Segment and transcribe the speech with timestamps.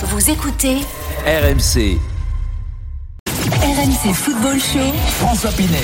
[0.00, 0.76] Vous écoutez
[1.26, 1.98] RMC.
[3.26, 4.92] RMC Football Show.
[5.18, 5.76] François Pinet.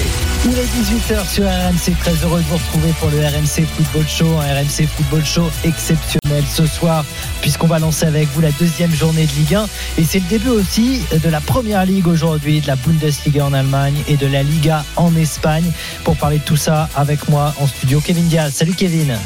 [0.45, 4.29] Il est 18h sur RMC, très heureux de vous retrouver pour le RMC Football Show,
[4.39, 7.05] un RMC Football Show exceptionnel ce soir,
[7.41, 9.67] puisqu'on va lancer avec vous la deuxième journée de Ligue 1.
[9.99, 13.97] Et c'est le début aussi de la première ligue aujourd'hui, de la Bundesliga en Allemagne
[14.07, 15.73] et de la Liga en Espagne.
[16.05, 18.55] Pour parler de tout ça, avec moi en studio, Kevin Diaz.
[18.55, 19.19] Salut Kevin.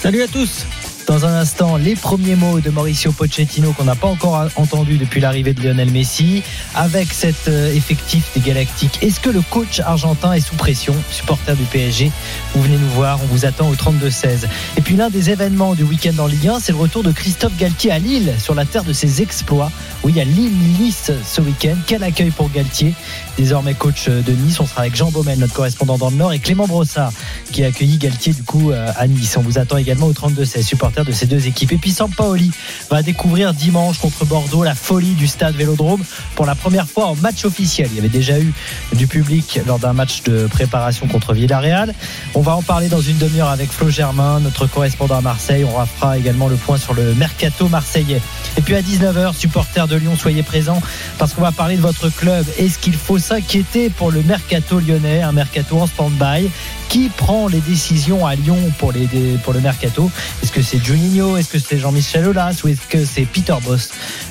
[0.00, 0.66] Salut à tous.
[1.10, 5.20] Dans un instant, les premiers mots de Mauricio Pochettino qu'on n'a pas encore entendu depuis
[5.20, 6.44] l'arrivée de Lionel Messi.
[6.76, 11.56] Avec cet euh, effectif des Galactiques, est-ce que le coach argentin est sous pression Supporter
[11.56, 12.12] du PSG,
[12.54, 14.46] vous venez nous voir, on vous attend au 32-16.
[14.76, 17.56] Et puis l'un des événements du week-end en Ligue 1, c'est le retour de Christophe
[17.56, 19.72] Galtier à Lille, sur la terre de ses exploits.
[20.04, 21.74] Oui, a Lille-Nice ce week-end.
[21.88, 22.94] Quel accueil pour Galtier,
[23.40, 24.60] désormais coach de Nice.
[24.60, 27.10] On sera avec Jean Baumel, notre correspondant dans le Nord, et Clément Brossard,
[27.52, 29.34] qui a accueilli Galtier du coup euh, à Nice.
[29.38, 31.72] On vous attend également au 32-16, supporter de ces deux équipes.
[31.72, 32.50] Et puis Sampaoli
[32.90, 36.02] va découvrir dimanche contre Bordeaux la folie du stade Vélodrome
[36.34, 37.88] pour la première fois en match officiel.
[37.92, 38.52] Il y avait déjà eu
[38.94, 41.94] du public lors d'un match de préparation contre Villarreal.
[42.34, 45.64] On va en parler dans une demi-heure avec Flo Germain, notre correspondant à Marseille.
[45.64, 48.20] On fera également le point sur le mercato marseillais.
[48.58, 50.82] Et puis à 19h, supporters de Lyon, soyez présents
[51.16, 52.44] parce qu'on va parler de votre club.
[52.58, 56.50] Est-ce qu'il faut s'inquiéter pour le mercato lyonnais, un mercato en stand-by
[56.88, 59.06] qui prend les décisions à Lyon pour, les,
[59.44, 60.10] pour le mercato?
[60.42, 61.36] Est-ce que c'est Juninho?
[61.36, 62.56] Est-ce que c'est Jean-Michel Aulas?
[62.64, 63.90] Ou est-ce que c'est Peter Boss,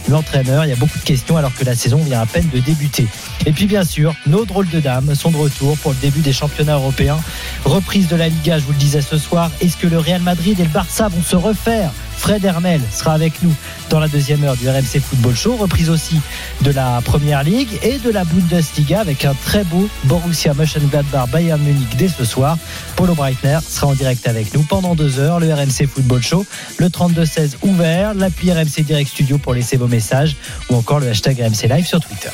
[0.10, 2.60] l'entraîneur Il y a beaucoup de questions alors que la saison vient à peine de
[2.60, 3.08] débuter.
[3.46, 6.34] Et puis bien sûr, nos drôles de dames sont de retour pour le début des
[6.34, 7.20] championnats européens.
[7.64, 9.50] Reprise de la Liga, je vous le disais ce soir.
[9.62, 11.92] Est-ce que le Real Madrid et le Barça vont se refaire?
[12.20, 13.54] Fred Hermel sera avec nous
[13.90, 15.56] dans la deuxième heure du RMC Football Show.
[15.56, 16.20] Reprise aussi
[16.62, 21.62] de la Première Ligue et de la Bundesliga avec un très beau Borussia Mönchengladbach Bayern
[21.62, 22.58] Munich dès ce soir.
[22.98, 25.40] Paulo Breitner sera en direct avec nous pendant deux heures.
[25.40, 26.46] Le RMC Football Show,
[26.78, 30.36] le 32-16 ouvert, l'appli RMC Direct Studio pour laisser vos messages
[30.70, 32.32] ou encore le hashtag RMC Live sur Twitter.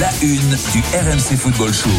[0.00, 1.90] La une du RMC Football Show.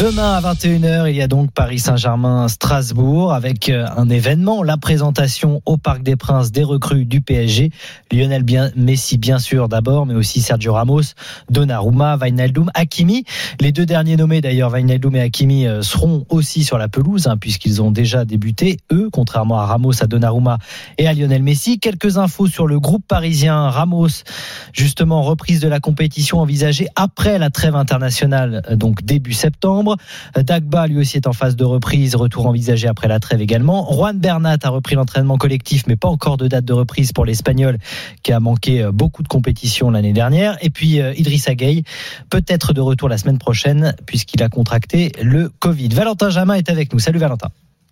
[0.00, 5.60] Demain à 21h, il y a donc Paris Saint-Germain-Strasbourg avec euh, un événement, la présentation
[5.66, 7.70] au Parc des Princes des recrues du PSG.
[8.10, 8.42] Lionel
[8.76, 11.02] Messi bien sûr d'abord, mais aussi Sergio Ramos,
[11.50, 13.24] Donnarumma, Wijnaldum, Hakimi.
[13.60, 17.36] Les deux derniers nommés d'ailleurs, Wijnaldum et Hakimi, euh, seront aussi sur la pelouse hein,
[17.36, 20.56] puisqu'ils ont déjà débuté, eux, contrairement à Ramos, à Donnarumma
[20.96, 21.78] et à Lionel Messi.
[21.78, 24.24] Quelques infos sur le groupe parisien Ramos,
[24.72, 29.89] justement reprise de la compétition envisagée après la trêve internationale, euh, donc début septembre.
[30.36, 33.90] Dagba, lui aussi, est en phase de reprise, retour envisagé après la trêve également.
[33.92, 37.78] Juan Bernat a repris l'entraînement collectif, mais pas encore de date de reprise pour l'Espagnol,
[38.22, 40.56] qui a manqué beaucoup de compétitions l'année dernière.
[40.62, 41.84] Et puis Idrissa Gueye,
[42.28, 45.88] peut-être de retour la semaine prochaine, puisqu'il a contracté le Covid.
[45.88, 46.98] Valentin Jamin est avec nous.
[46.98, 47.48] Salut Valentin.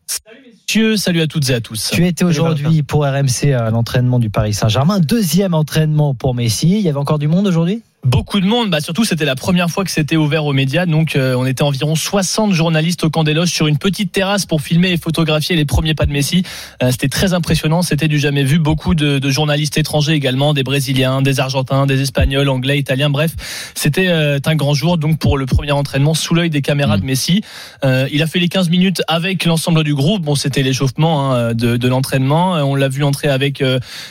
[0.07, 1.91] Salut messieurs, salut à toutes et à tous.
[1.93, 5.01] Tu étais aujourd'hui pour RMC à l'entraînement du Paris Saint-Germain.
[5.01, 6.79] Deuxième entraînement pour Messi.
[6.79, 7.83] Il y avait encore du monde aujourd'hui?
[8.09, 11.15] Beaucoup de monde, bah surtout c'était la première fois que c'était ouvert aux médias, donc
[11.15, 14.63] euh, on était environ 60 journalistes au camp des loges sur une petite terrasse pour
[14.63, 16.43] filmer et photographier les premiers pas de Messi.
[16.83, 18.59] Euh, c'était très impressionnant, c'était du jamais vu.
[18.59, 23.33] Beaucoup de, de, journalistes étrangers également, des Brésiliens, des Argentins, des Espagnols, Anglais, Italiens, bref,
[23.75, 27.05] c'était euh, un grand jour donc pour le premier entraînement sous l'œil des caméras de
[27.05, 27.43] Messi.
[27.85, 30.23] il a fait les 15 minutes avec l'ensemble du groupe.
[30.23, 32.53] Bon, c'était l'échauffement hein, de, de l'entraînement.
[32.55, 33.63] On l'a vu entrer avec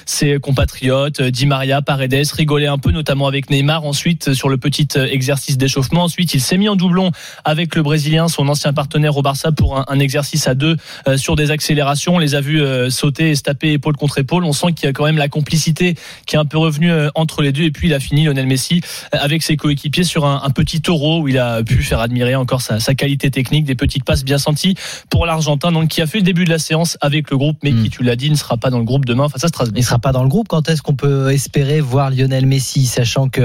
[0.05, 4.87] ses compatriotes, Di Maria, Paredes, rigoler un peu, notamment avec Neymar ensuite sur le petit
[4.97, 6.03] exercice d'échauffement.
[6.03, 7.11] Ensuite, il s'est mis en doublon
[7.43, 10.77] avec le Brésilien, son ancien partenaire au Barça, pour un, un exercice à deux
[11.07, 12.15] euh, sur des accélérations.
[12.15, 14.43] On les a vus euh, sauter et se taper épaule contre épaule.
[14.43, 15.95] On sent qu'il y a quand même la complicité
[16.25, 17.63] qui est un peu revenue euh, entre les deux.
[17.63, 18.81] Et puis, il a fini, Lionel Messi,
[19.11, 22.61] avec ses coéquipiers sur un, un, petit taureau où il a pu faire admirer encore
[22.61, 24.75] sa, sa, qualité technique, des petites passes bien senties
[25.09, 27.71] pour l'Argentin, donc qui a fait le début de la séance avec le groupe, mais
[27.71, 27.83] mmh.
[27.83, 29.77] qui, tu l'as dit, ne sera pas dans le groupe demain face à Strasbourg.
[29.77, 30.47] Il ne sera pas dans le groupe.
[30.47, 33.41] Quand est-ce qu'on peut espérer voir Lionel Messi, sachant que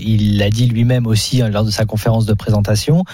[0.00, 3.04] il l'a dit lui-même aussi hein, lors de sa conférence de présentation,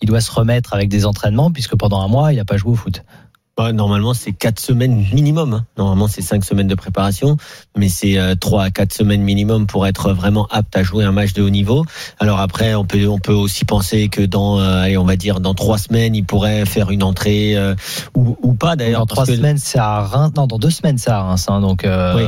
[0.00, 2.72] il doit se remettre avec des entraînements puisque pendant un mois, il n'a pas joué
[2.72, 3.04] au foot.
[3.56, 5.52] Bah, normalement, c'est quatre semaines minimum.
[5.54, 5.64] Hein.
[5.78, 7.36] Normalement, c'est cinq semaines de préparation,
[7.76, 11.12] mais c'est euh, trois à quatre semaines minimum pour être vraiment apte à jouer un
[11.12, 11.84] match de haut niveau.
[12.18, 15.38] Alors après, on peut on peut aussi penser que dans, euh, allez, on va dire
[15.38, 17.76] dans trois semaines, il pourrait faire une entrée euh,
[18.16, 19.00] ou, ou, pas d'ailleurs.
[19.00, 20.32] Dans trois semaines, c'est à Reims.
[20.36, 21.46] Non, dans deux semaines, c'est à Reims.
[21.48, 22.24] Hein, donc, oui.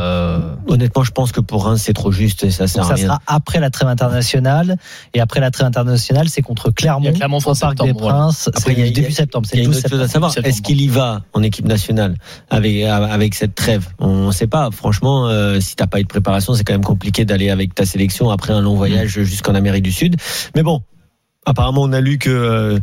[0.69, 3.03] honnêtement, je pense que pour Reims, c'est trop juste et ça sert donc, à ça
[3.03, 3.07] rien.
[3.07, 4.77] sera après la trêve internationale
[5.13, 8.49] et après la trêve internationale, c'est contre Clermont, Clermont au Parc des Princes.
[8.55, 9.49] Après, il y a début septembre.
[9.53, 10.33] Il y a une autre chose à savoir.
[10.45, 12.17] Est-ce qu'il y va en équipe nationale
[12.51, 13.89] avec avec cette trêve.
[13.99, 14.71] On ne sait pas.
[14.71, 17.85] Franchement, euh, si t'as pas eu de préparation, c'est quand même compliqué d'aller avec ta
[17.85, 20.17] sélection après un long voyage jusqu'en Amérique du Sud.
[20.55, 20.83] Mais bon,
[21.45, 22.79] apparemment, on a lu que euh,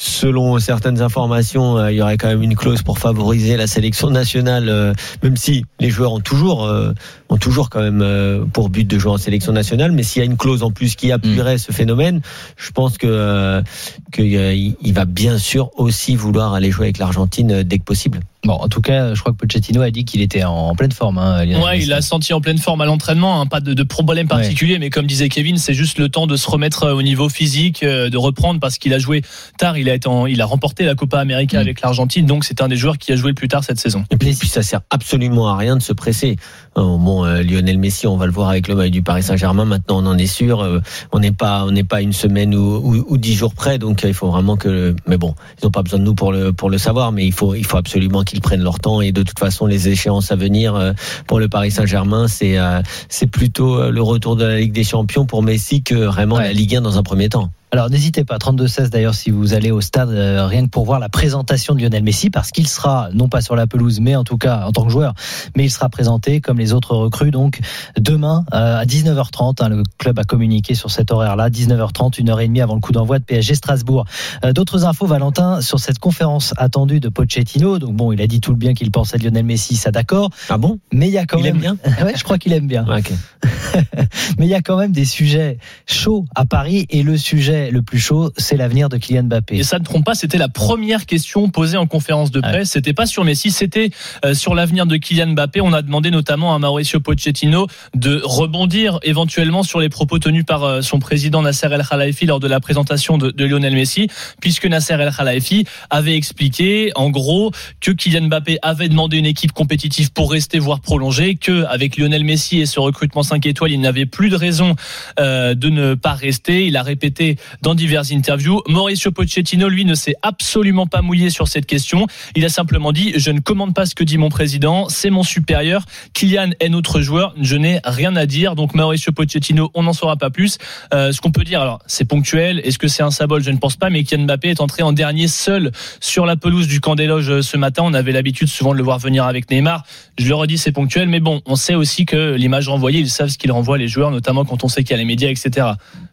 [0.00, 4.08] selon certaines informations, euh, il y aurait quand même une clause pour favoriser la sélection
[4.08, 6.94] nationale, euh, même si les joueurs ont toujours, euh,
[7.28, 9.92] ont toujours quand même pour but de jouer en sélection nationale.
[9.92, 12.22] Mais s'il y a une clause en plus qui appuierait ce phénomène,
[12.56, 13.62] je pense que
[14.10, 18.20] qu'il il il va bien sûr aussi vouloir aller jouer avec l'Argentine dès que possible.
[18.44, 21.18] Bon, en tout cas, je crois que Pochettino a dit qu'il était en pleine forme.
[21.18, 23.82] Hein, Lionel Ouais, il a senti en pleine forme à l'entraînement, hein, pas de, de
[23.82, 27.02] problème particulier, mais comme disait Kevin, c'est juste le temps de se remettre euh, au
[27.02, 29.20] niveau physique, euh, de reprendre parce qu'il a joué
[29.58, 29.76] tard.
[29.76, 31.60] Il a été, en- il a remporté la Copa América Mm.
[31.60, 34.04] avec l'Argentine, donc c'est un des joueurs qui a joué le plus tard cette saison.
[34.10, 36.36] Et puis, puis ça sert absolument à rien de se presser.
[36.78, 39.64] Euh, Bon, euh, Lionel Messi, on va le voir avec le maillot du Paris Saint-Germain.
[39.66, 40.60] Maintenant, on en est sûr.
[40.60, 40.80] Euh,
[41.12, 43.78] On n'est pas, on n'est pas une semaine ou, ou, ou dix jours près.
[43.78, 44.94] Donc, euh, il faut vraiment que.
[45.06, 47.12] Mais bon, ils n'ont pas besoin de nous pour le pour le savoir.
[47.12, 49.00] Mais il faut, il faut absolument qu'ils prennent leur temps.
[49.00, 50.92] Et de toute façon, les échéances à venir euh,
[51.26, 54.84] pour le Paris Saint-Germain, c'est euh, c'est plutôt euh, le retour de la Ligue des
[54.84, 56.44] Champions pour Messi que vraiment Ouais.
[56.44, 57.50] la Ligue 1 dans un premier temps.
[57.72, 60.98] Alors n'hésitez pas, 32-16 d'ailleurs si vous allez au stade, euh, rien que pour voir
[60.98, 64.24] la présentation de Lionel Messi, parce qu'il sera, non pas sur la pelouse, mais en
[64.24, 65.14] tout cas en tant que joueur,
[65.56, 67.60] mais il sera présenté comme les autres recrues, donc
[67.96, 72.40] demain euh, à 19h30, hein, le club a communiqué sur cet horaire-là, 19h30, une heure
[72.40, 74.04] et demie avant le coup d'envoi de PSG Strasbourg.
[74.44, 78.40] Euh, D'autres infos, Valentin, sur cette conférence attendue de Pochettino, donc bon, il a dit
[78.40, 80.80] tout le bien qu'il pensait de Lionel Messi, ça d'accord, Ah bon?
[80.92, 81.54] mais il y a quand Il même...
[81.54, 81.76] aime bien?
[82.04, 82.84] Ouais, je crois qu'il aime bien.
[82.84, 83.12] Ouais, ok.
[84.38, 87.82] Mais il y a quand même des sujets chauds à Paris et le sujet le
[87.82, 89.56] plus chaud, c'est l'avenir de Kylian Mbappé.
[89.56, 92.70] Et ça ne trompe pas, c'était la première question posée en conférence de presse.
[92.70, 93.90] C'était pas sur Messi, c'était
[94.24, 95.60] euh, sur l'avenir de Kylian Mbappé.
[95.60, 100.64] On a demandé notamment à Mauricio Pochettino de rebondir éventuellement sur les propos tenus par
[100.64, 104.08] euh, son président Nasser El Khelaifi lors de la présentation de, de Lionel Messi,
[104.40, 109.52] puisque Nasser El Khelaifi avait expliqué, en gros, que Kylian Mbappé avait demandé une équipe
[109.52, 113.80] compétitive pour rester, voire prolonger, que avec Lionel Messi et ce recrutement 5 étoiles, il
[113.80, 114.76] n'avait plus de raison
[115.18, 116.66] euh, de ne pas rester.
[116.66, 118.62] Il a répété dans diverses interviews.
[118.68, 122.06] Mauricio Pochettino, lui, ne s'est absolument pas mouillé sur cette question.
[122.36, 125.22] Il a simplement dit Je ne commande pas ce que dit mon président, c'est mon
[125.22, 125.84] supérieur.
[126.14, 128.54] Kylian est notre joueur, je n'ai rien à dire.
[128.54, 130.58] Donc, Mauricio Pochettino, on n'en saura pas plus.
[130.94, 132.60] Euh, ce qu'on peut dire, alors, c'est ponctuel.
[132.64, 133.42] Est-ce que c'est un symbole?
[133.42, 136.66] Je ne pense pas, mais Kylian Mbappé est entré en dernier seul sur la pelouse
[136.66, 137.82] du camp des loges euh, ce matin.
[137.84, 139.84] On avait l'habitude souvent de le voir venir avec Neymar.
[140.18, 143.28] Je le redis, c'est ponctuel, mais bon, on sait aussi que l'image renvoyée, ils savent
[143.28, 145.68] ce qu'ils renvoient les joueurs, notamment quand on sait qu'il y a les médias, etc.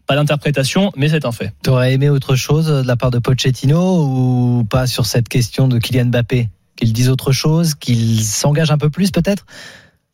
[0.08, 1.54] Pas d'interprétation, mais c'est un fait.
[1.64, 5.80] T'aurais aimé autre chose de la part de Pochettino ou pas sur cette question de
[5.80, 6.50] Kylian Mbappé?
[6.78, 9.46] Qu'il dise autre chose, qu'il s'engage un peu plus peut-être?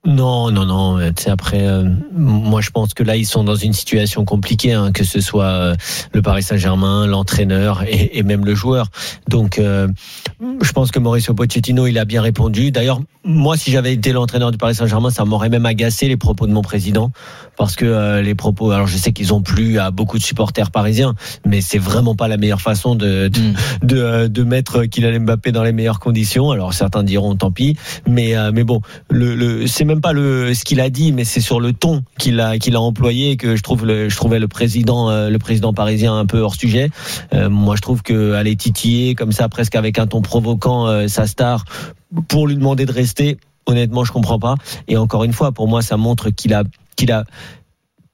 [0.06, 1.00] Non, non, non.
[1.16, 4.74] Tu sais, après, euh, moi, je pense que là, ils sont dans une situation compliquée,
[4.74, 5.76] hein, que ce soit euh,
[6.12, 8.88] le Paris Saint-Germain, l'entraîneur et, et même le joueur.
[9.30, 9.88] Donc, euh,
[10.62, 12.70] je pense que Mauricio Pochettino, il a bien répondu.
[12.72, 16.48] D'ailleurs, moi, si j'avais été l'entraîneur du Paris Saint-Germain, ça m'aurait même agacé les propos
[16.48, 17.12] de mon président,
[17.56, 18.72] parce que euh, les propos.
[18.72, 21.16] Alors, je sais qu'ils ont plu à beaucoup de supporters parisiens,
[21.46, 23.54] mais c'est vraiment pas la meilleure façon de de, Mm.
[23.84, 26.52] de, euh, de mettre Kylian Mbappé dans les meilleures conditions.
[26.52, 30.54] Alors, certains diront tant pis, mais euh, mais bon, le, le c'est même pas le
[30.54, 33.56] ce qu'il a dit, mais c'est sur le ton qu'il a qu'il a employé que
[33.56, 36.90] je trouve je trouvais le président euh, le président parisien un peu hors sujet.
[37.34, 41.08] Euh, moi, je trouve que aller titiller comme ça, presque avec un ton provoquant euh,
[41.08, 41.66] sa star
[42.28, 43.38] pour lui demander de rester.
[43.66, 44.56] Honnêtement, je comprends pas.
[44.88, 46.64] Et encore une fois, pour moi, ça montre qu'il a
[46.96, 47.24] qu'il a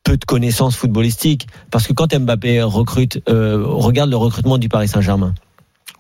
[0.04, 1.48] peu de connaissances footballistiques.
[1.72, 5.34] Parce que quand Mbappé recrute, regarde le recrutement du Paris Saint-Germain.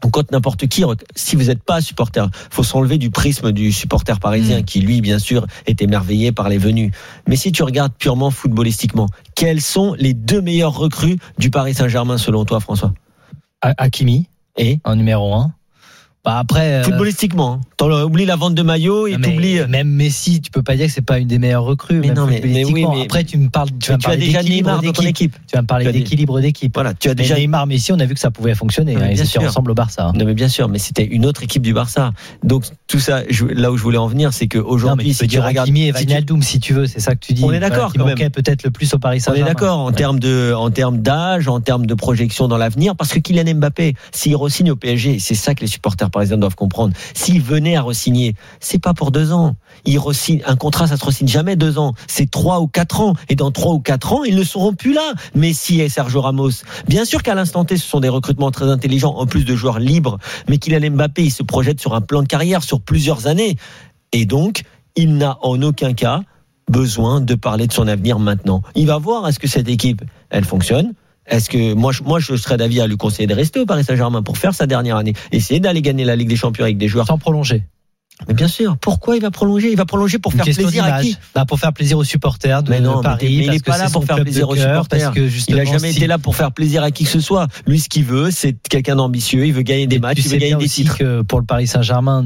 [0.05, 0.83] Ou quand n'importe qui,
[1.15, 4.63] si vous n'êtes pas supporter, faut s'enlever du prisme du supporter parisien Mm.
[4.63, 6.91] qui, lui, bien sûr, est émerveillé par les venus.
[7.27, 12.17] Mais si tu regardes purement footballistiquement, quels sont les deux meilleurs recrues du Paris Saint-Germain
[12.17, 12.93] selon toi, François?
[13.61, 14.27] Ha- Hakimi
[14.57, 14.79] Et?
[14.85, 15.53] en numéro 1.
[16.25, 18.03] Bah après, euh, footballistiquement, hein.
[18.03, 19.61] Oublie la vente de maillot et t'oublies.
[19.69, 21.99] même Messi, tu peux pas dire que c'est pas une des meilleures recrues.
[22.01, 24.05] Mais même non, mais- mais oui, mais- après, tu me parles, tu vas me tu
[24.05, 25.09] as parler déjà d'équilibre Neymar dans ton d'équipe.
[25.09, 25.35] équipe.
[25.47, 26.73] Tu vas me parler d'équilibre d'équipe.
[26.73, 28.97] Voilà, tu as déjà Neymar, Messi, on a vu que ça pouvait fonctionner.
[28.97, 29.43] Oui, hein, Ils bien étaient sûr.
[29.43, 30.07] ensemble au Barça.
[30.07, 30.11] hein.
[30.13, 32.11] Non mais bien sûr, mais c'était une autre équipe du Barça.
[32.43, 35.39] Donc tout ça, je- là où je voulais en venir, c'est qu'aujourd'hui, tu si tu
[35.39, 37.43] regardes, Hakimi et Wijnaldum si tu veux, c'est ça que tu dis.
[37.45, 38.15] On est d'accord, quand même.
[38.15, 39.47] manquait peut-être le plus au Paris on est Saint-Germain.
[39.51, 43.19] d'accord en termes de, en termes d'âge, en termes de projection dans l'avenir, parce que
[43.19, 46.93] Kylian Mbappé, s'il re-signe au PSG, c'est ça que les supporters parisiens doivent comprendre.
[47.13, 49.55] S'il venait à re-signer, c'est pas pour deux ans.
[49.85, 49.99] Il
[50.45, 51.93] un contrat, ça se re-signe jamais deux ans.
[52.07, 53.13] C'est trois ou quatre ans.
[53.29, 55.13] Et dans trois ou quatre ans, ils ne seront plus là.
[55.35, 56.63] Messi et Sergio Ramos.
[56.87, 59.79] Bien sûr qu'à l'instant T, ce sont des recrutements très intelligents, en plus de joueurs
[59.79, 60.17] libres.
[60.47, 63.57] Mais Kylian Mbappé, il se projette sur un plan de carrière sur plusieurs années.
[64.11, 64.63] Et donc,
[64.95, 66.21] il n'a en aucun cas
[66.69, 68.61] besoin de parler de son avenir maintenant.
[68.75, 70.93] Il va voir est-ce que cette équipe, elle fonctionne?
[71.29, 73.83] Est-ce que moi, je, moi, je serais d'avis à lui conseiller de rester au Paris
[73.83, 76.87] Saint-Germain pour faire sa dernière année, essayer d'aller gagner la Ligue des Champions avec des
[76.87, 77.63] joueurs Sans prolonger.
[78.27, 79.71] Mais bien sûr, pourquoi il va prolonger?
[79.71, 81.15] Il va prolonger pour Une faire plaisir à qui?
[81.33, 83.27] Bah, Pour faire plaisir aux supporters de Mais non, mais Paris.
[83.31, 85.11] il parce n'est pas là pour faire plaisir aux cœur, supporters.
[85.13, 87.21] Que Il a justement, jamais si- été là pour faire plaisir à qui que ce
[87.21, 87.47] soit.
[87.65, 89.45] Lui, ce qu'il veut, c'est quelqu'un d'ambitieux.
[89.45, 90.97] Il veut gagner des matchs, tu il veut sais gagner bien des aussi titres.
[90.97, 92.25] que pour le Paris Saint-Germain,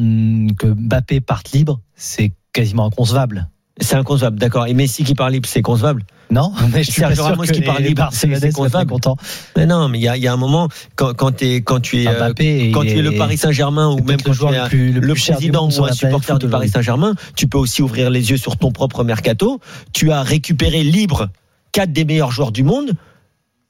[0.57, 3.50] que Mbappé parte libre, c'est quasiment inconcevable.
[3.80, 4.68] C'est inconcevable, d'accord.
[4.68, 6.03] Et Messi qui parle libre, c'est concevable.
[6.30, 8.92] Non, mais je suis pas sûr Ramos que qui parle libre, c'est- concevable.
[8.92, 9.18] contents.
[9.58, 12.08] Mais non, mais il y y a un moment quand, quand, t'es- quand tu es
[12.08, 14.62] euh, Mbappé, quand tu es le Paris Saint-Germain ou même quand le joueur tu es
[14.62, 16.70] le plus- le le plus président ou un supporter du Paris.
[16.70, 19.60] Saint-Germain, tu peux aussi ouvrir les yeux sur ton propre mercato.
[19.92, 21.30] Tu as récupéré libre
[21.72, 22.92] quatre des meilleurs joueurs du monde.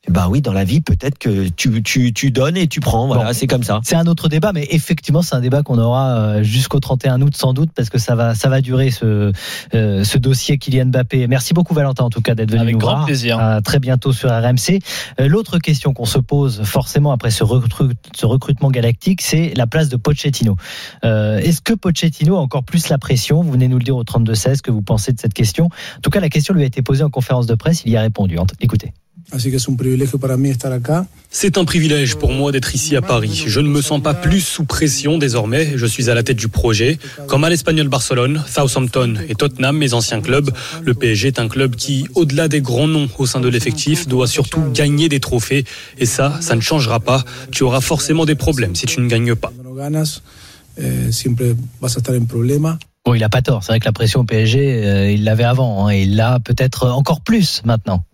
[0.10, 3.08] Ben oui, dans la vie, peut-être que tu, tu, tu donnes et tu prends.
[3.08, 3.30] Voilà, Bon.
[3.34, 3.80] c'est comme ça.
[3.86, 7.34] C'est un autre débat, mais effectivement, c'est un débat qu'on aura euh, jusqu'au 31 août
[7.38, 9.32] sans doute, parce que ça va, ça va durer ce,
[9.74, 11.26] euh, ce dossier Kylian Mbappé.
[11.28, 13.06] Merci beaucoup Valentin, en tout cas, d'être venu Avec nous grand voir.
[13.06, 13.40] plaisir.
[13.40, 14.80] À très bientôt sur RMC.
[15.22, 19.68] Euh, L'autre question qu'on se pose forcément après ce, recru- ce recrutement galactique, c'est la
[19.68, 20.58] place de Pochettino.
[21.06, 23.42] Euh, Est-ce que Pochettino a encore plus la pression?
[23.42, 25.66] Vous venez nous le dire au 32-16 que vous pensez de cette question.
[25.68, 27.84] En tout cas, la question lui a été posée en conférence de presse.
[27.86, 28.38] Il y a répondu.
[28.60, 28.92] Écoutez.
[29.34, 31.08] Así que es un privilegio para mí estar acá.
[31.32, 33.46] C'est un privilège pour moi d'être ici à Paris.
[33.48, 35.74] Je ne me sens pas plus sous pression désormais.
[35.76, 37.00] Je suis à la tête du projet.
[37.26, 40.52] Comme à l'Espagnol Barcelone, Southampton et Tottenham, mes anciens clubs,
[40.84, 44.28] le PSG est un club qui, au-delà des grands noms au sein de l'effectif, doit
[44.28, 45.66] surtout gagner des trophées.
[45.98, 47.26] Et ça, ça ne changera pas.
[47.50, 49.52] Tu auras forcément des problèmes si tu ne gagnes pas.
[50.78, 50.84] Eh.
[53.06, 53.64] Bon, il a pas tort.
[53.64, 56.40] C'est vrai que la pression au PSG, euh, il l'avait avant, hein, et il l'a
[56.40, 58.06] peut-être encore plus maintenant.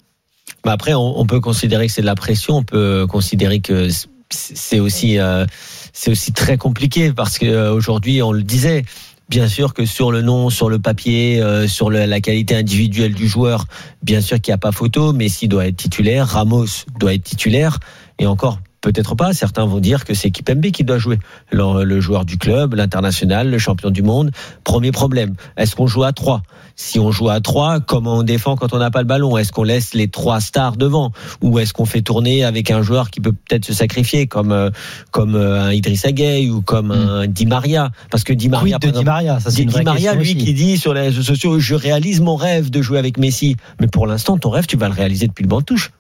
[0.64, 2.58] Bah après, on, on peut considérer que c'est de la pression.
[2.58, 3.90] On peut considérer que
[4.30, 5.46] c'est aussi, euh,
[5.94, 8.84] c'est aussi très compliqué parce que euh, on le disait.
[9.30, 13.28] Bien sûr que sur le nom, sur le papier, euh, sur la qualité individuelle du
[13.28, 13.66] joueur,
[14.02, 15.14] bien sûr qu'il n'y a pas photo.
[15.14, 16.66] Messi doit être titulaire, Ramos
[17.00, 17.78] doit être titulaire,
[18.18, 19.34] et encore peut-être pas.
[19.34, 21.20] Certains vont dire que c'est Kipembe qui doit jouer,
[21.52, 24.32] le, le joueur du club, l'international, le champion du monde.
[24.64, 26.42] Premier problème, est-ce qu'on joue à trois?
[26.76, 29.38] Si on joue à trois, comment on défend quand on n'a pas le ballon?
[29.38, 33.10] Est-ce qu'on laisse les trois stars devant, ou est-ce qu'on fait tourner avec un joueur
[33.10, 34.70] qui peut peut-être se sacrifier, comme euh,
[35.12, 37.92] comme euh, un Idrissa Gueye ou comme un Di Maria?
[38.10, 39.40] Parce que Di Maria, par de Di Maria?
[39.40, 40.38] Ça, c'est Di, Maria, lui, aussi.
[40.38, 43.58] qui dit sur les réseaux sociaux, je réalise mon rêve de jouer avec Messi.
[43.82, 45.92] Mais pour l'instant, ton rêve, tu vas le réaliser depuis le banc de touche.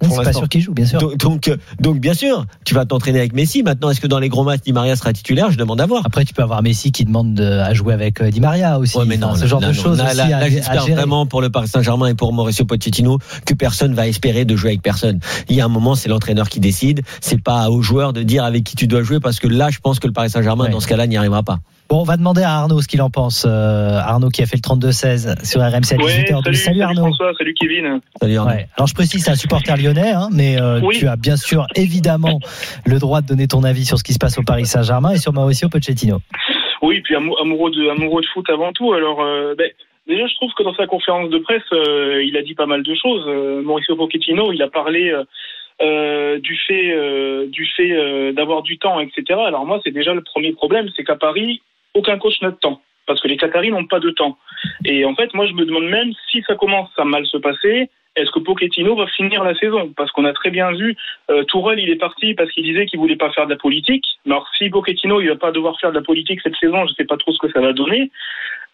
[0.00, 0.98] Pour c'est pas sûr qu'il joue, bien sûr.
[0.98, 3.62] Donc, donc, euh, donc, bien sûr, tu vas t'entraîner avec Messi.
[3.62, 5.52] Maintenant, est-ce que dans les gros matchs, Di Maria sera titulaire?
[5.52, 6.02] Je demande à voir.
[6.04, 8.98] Après, tu peux avoir Messi qui demande de- à jouer avec euh, Di Maria aussi.
[8.98, 11.68] Ouais, mais Enfin, non, ce genre de choses Là, là, j'espère vraiment pour le Paris
[11.68, 15.20] Saint-Germain et pour Mauricio Pochettino que personne va espérer de jouer avec personne.
[15.48, 17.02] Il y a un moment, c'est l'entraîneur qui décide.
[17.20, 19.78] C'est pas aux joueurs de dire avec qui tu dois jouer parce que là, je
[19.78, 20.70] pense que le Paris Saint-Germain, Ouais.
[20.70, 21.60] dans ce cas-là, n'y arrivera pas.
[21.92, 23.44] Bon, on va demander à Arnaud ce qu'il en pense.
[23.46, 26.42] Euh, Arnaud qui a fait le 32-16 sur RMC à 18h12.
[26.42, 27.02] salut, Salut Arnaud.
[27.02, 28.00] François, salut Kevin.
[28.18, 28.50] Salut, Arnaud.
[28.50, 28.66] Ouais.
[28.78, 30.96] Alors je précise, c'est un supporter lyonnais, hein, mais euh, Oui.
[30.98, 32.40] tu as bien sûr évidemment
[32.86, 35.18] le droit de donner ton avis sur ce qui se passe au Paris Saint-Germain et
[35.18, 36.16] sur Mauricio Pochettino.
[36.80, 38.94] Oui, puis amou- amoureux de, amoureux de foot avant tout.
[38.94, 39.68] Alors, euh, ben,
[40.08, 42.82] déjà, je trouve que dans sa conférence de presse, euh, il a dit pas mal
[42.82, 43.24] de choses.
[43.28, 45.24] Euh, Mauricio Pochettino, il a parlé euh,
[45.82, 49.38] euh, du fait, euh, du fait euh, d'avoir du temps, etc.
[49.46, 51.60] Alors moi, c'est déjà le premier problème, c'est qu'à Paris,
[51.94, 52.80] aucun coach n'a de temps.
[53.06, 54.38] Parce que les Qataris n'ont pas de temps.
[54.84, 57.90] Et en fait, moi, je me demande même si ça commence à mal se passer,
[58.14, 59.92] est-ce que Pochettino va finir la saison?
[59.96, 60.96] Parce qu'on a très bien vu,
[61.30, 64.04] euh, Tourelle, il est parti parce qu'il disait qu'il voulait pas faire de la politique.
[64.26, 67.06] Alors, si Pochettino, il va pas devoir faire de la politique cette saison, je sais
[67.06, 68.10] pas trop ce que ça va donner.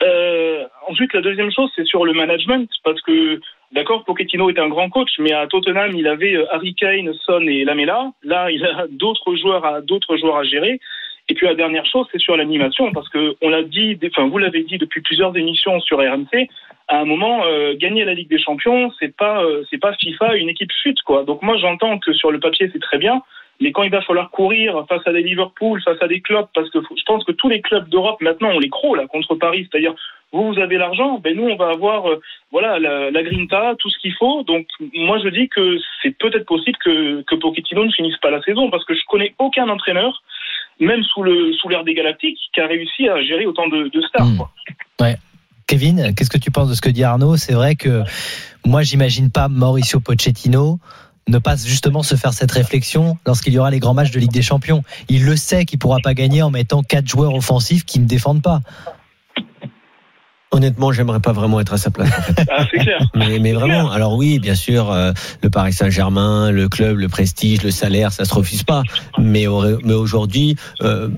[0.02, 3.40] Euh, ensuite, la deuxième chose, c'est sur le management, parce que,
[3.72, 7.42] d'accord, Pochettino est un grand coach, mais à Tottenham, il avait euh, Harry Kane, Son
[7.42, 8.10] et Lamela.
[8.24, 10.80] Là, il a d'autres joueurs à d'autres joueurs à gérer.
[11.28, 14.38] Et puis la dernière chose, c'est sur l'animation, parce que on l'a dit, enfin vous
[14.38, 16.48] l'avez dit depuis plusieurs émissions sur RMC.
[16.88, 20.36] À un moment, euh, gagner la Ligue des Champions, c'est pas, euh, c'est pas FIFA,
[20.36, 21.24] une équipe fut quoi.
[21.24, 23.22] Donc moi, j'entends que sur le papier, c'est très bien,
[23.60, 26.70] mais quand il va falloir courir face à des Liverpool, face à des clubs, parce
[26.70, 29.68] que je pense que tous les clubs d'Europe maintenant, on les croit là contre Paris,
[29.70, 29.94] c'est-à-dire
[30.32, 32.20] vous, vous avez l'argent, ben nous, on va avoir euh,
[32.52, 34.44] voilà la, la grinta, tout ce qu'il faut.
[34.44, 38.40] Donc moi, je dis que c'est peut-être possible que que Pochettino ne finisse pas la
[38.42, 40.22] saison, parce que je connais aucun entraîneur
[40.80, 44.00] même sous le sous l'ère des Galactiques, qui a réussi à gérer autant de, de
[44.02, 44.26] stars.
[44.26, 44.36] Mm.
[44.36, 44.50] Quoi.
[45.68, 47.36] Kevin, qu'est-ce que tu penses de ce que dit Arnaud?
[47.36, 48.02] C'est vrai que
[48.64, 50.80] moi, j'imagine pas Mauricio Pochettino
[51.28, 54.32] ne pas justement se faire cette réflexion lorsqu'il y aura les grands matchs de Ligue
[54.32, 54.82] des Champions.
[55.10, 58.42] Il le sait qu'il pourra pas gagner en mettant quatre joueurs offensifs qui ne défendent
[58.42, 58.60] pas.
[60.50, 62.08] Honnêtement, j'aimerais pas vraiment être à sa place.
[62.08, 62.46] en fait.
[62.50, 62.98] Ah, c'est clair.
[63.14, 65.12] Mais, mais vraiment, alors oui, bien sûr, euh,
[65.42, 68.82] le Paris Saint-Germain, le club, le prestige, le salaire, ça se refuse pas.
[69.18, 69.46] Mais,
[69.84, 71.08] mais aujourd'hui, euh,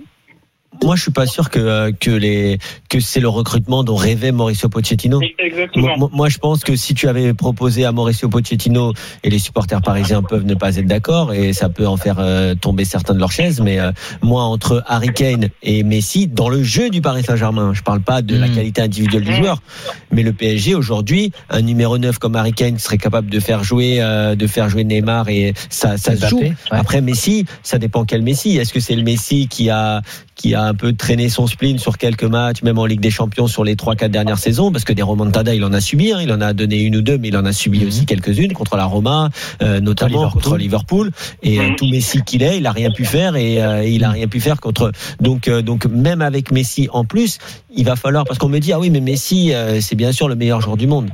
[0.84, 2.58] moi, je suis pas sûr que euh, que les
[2.88, 5.20] que c'est le recrutement dont rêvait Mauricio Pochettino.
[5.38, 5.96] Exactement.
[5.96, 8.92] Moi, moi, je pense que si tu avais proposé à Mauricio Pochettino
[9.24, 12.54] et les supporters parisiens peuvent ne pas être d'accord et ça peut en faire euh,
[12.54, 16.62] tomber certains de leurs chaises, mais euh, moi entre Harry Kane et Messi dans le
[16.62, 18.54] jeu du Paris Saint-Germain, je parle pas de la Mm.
[18.54, 19.62] qualité individuelle du joueur,
[20.10, 23.98] mais le PSG aujourd'hui, un numéro 9 comme Harry Kane serait capable de faire jouer
[24.00, 26.40] euh, de faire jouer Neymar et ça ça se joue.
[26.40, 26.54] ouais.
[26.70, 28.56] Après Messi, ça dépend quel Messi.
[28.56, 30.02] Est-ce que c'est le Messi qui a
[30.34, 33.48] qui a un peu traîné son spleen sur quelques matchs, même en Ligue des Champions
[33.48, 36.18] sur les trois quatre dernières saisons, parce que des remontadas, il en a subi, hein.
[36.22, 37.88] il en a donné une ou deux, mais il en a subi Mhm.
[37.88, 39.30] aussi quelques-unes contre la Roma,
[39.62, 40.42] euh, notamment Liverpool.
[40.42, 41.10] contre Liverpool.
[41.42, 41.76] Et euh, Mhm.
[41.76, 44.40] tout Messi qu'il est, il a rien pu faire et euh, il a rien pu
[44.40, 44.92] faire contre.
[45.20, 47.38] Donc euh, donc même avec Messi en plus,
[47.74, 50.28] il va falloir parce qu'on me dit ah oui mais Messi euh, c'est bien sûr
[50.28, 51.10] le meilleur joueur du monde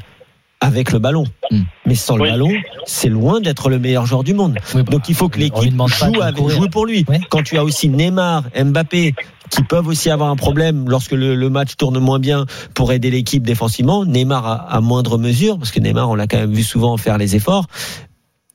[0.60, 1.64] avec le ballon, Mhm.
[1.86, 2.24] mais sans Oui.
[2.24, 2.52] le ballon,
[2.86, 4.56] c'est loin d'être le meilleur joueur du monde.
[4.74, 5.74] Oui, bah, Donc il faut que l'équipe
[6.48, 7.04] joue, pour lui.
[7.28, 9.14] Quand tu as aussi Neymar, Mbappé,
[9.50, 13.44] qui peuvent aussi avoir un problème lorsque le, match tourne moins bien pour aider l'équipe
[13.44, 16.96] défensivement, Neymar à, à moindre mesure, parce que Neymar, on l'a quand même vu souvent
[16.96, 17.66] faire les efforts.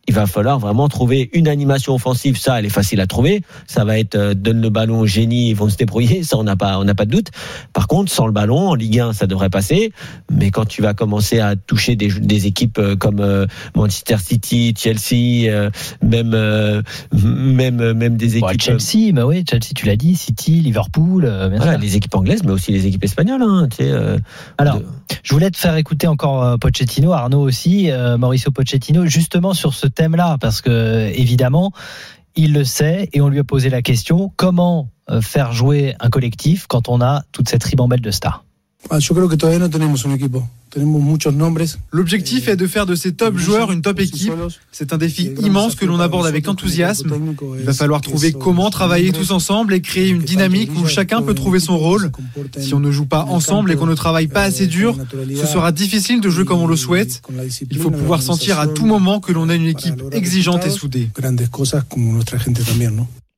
[0.07, 2.35] Il va falloir vraiment trouver une animation offensive.
[2.37, 3.43] Ça, elle est facile à trouver.
[3.67, 6.23] Ça va être euh, donne le ballon au génie, ils vont se débrouiller.
[6.23, 7.27] Ça, on n'a pas, on n'a pas de doute.
[7.71, 9.93] Par contre, sans le ballon, en Ligue 1, ça devrait passer.
[10.31, 14.73] Mais quand tu vas commencer à toucher des, des équipes euh, comme euh, Manchester City,
[14.75, 15.69] Chelsea, euh,
[16.01, 16.35] même,
[17.21, 18.41] même, même des équipes.
[18.41, 21.25] Bon, Chelsea, bah oui, Chelsea, tu l'as dit, City, Liverpool,
[21.57, 23.43] Voilà, les équipes anglaises, mais aussi les équipes espagnoles.
[23.43, 23.91] Hein, tu sais,
[24.57, 24.85] Alors, de-
[25.23, 30.37] Je voulais te faire écouter encore Pochettino, Arnaud aussi, Mauricio Pochettino, justement sur ce thème-là,
[30.39, 31.71] parce que évidemment,
[32.35, 36.09] il le sait et on lui a posé la question comment euh, faire jouer un
[36.09, 38.45] collectif quand on a toute cette ribambelle de stars?
[38.89, 40.47] Ah, yo creo que todavía no tenemos un equipo.
[40.69, 41.79] Tenemos muchos nombres.
[41.91, 44.31] L'objectif est de faire de ces top joueurs une top équipe.
[44.71, 47.13] C'est un défi immense que l'on aborde avec enthousiasme.
[47.59, 51.33] Il va falloir trouver comment travailler tous ensemble et créer une dynamique où chacun peut
[51.33, 52.11] trouver son rôle.
[52.57, 54.95] Si on ne joue pas ensemble et qu'on ne travaille pas assez dur,
[55.35, 57.21] ce sera difficile de jouer comme on le souhaite.
[57.69, 61.09] Il faut pouvoir sentir à tout moment que l'on a une équipe exigeante et soudée.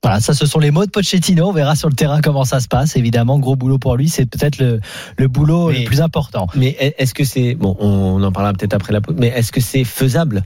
[0.04, 1.48] Voilà, ça ce sont les mots de Pochettino.
[1.48, 2.96] On verra sur le terrain comment ça se passe.
[2.98, 4.10] Évidemment, gros boulot pour lui.
[4.10, 4.82] C'est peut-être le,
[5.18, 6.48] le boulot Mais- le plus important.
[6.56, 9.16] Mais est-ce que c'est bon On en parlera peut-être après la pause.
[9.18, 10.44] Mais est-ce que c'est faisable?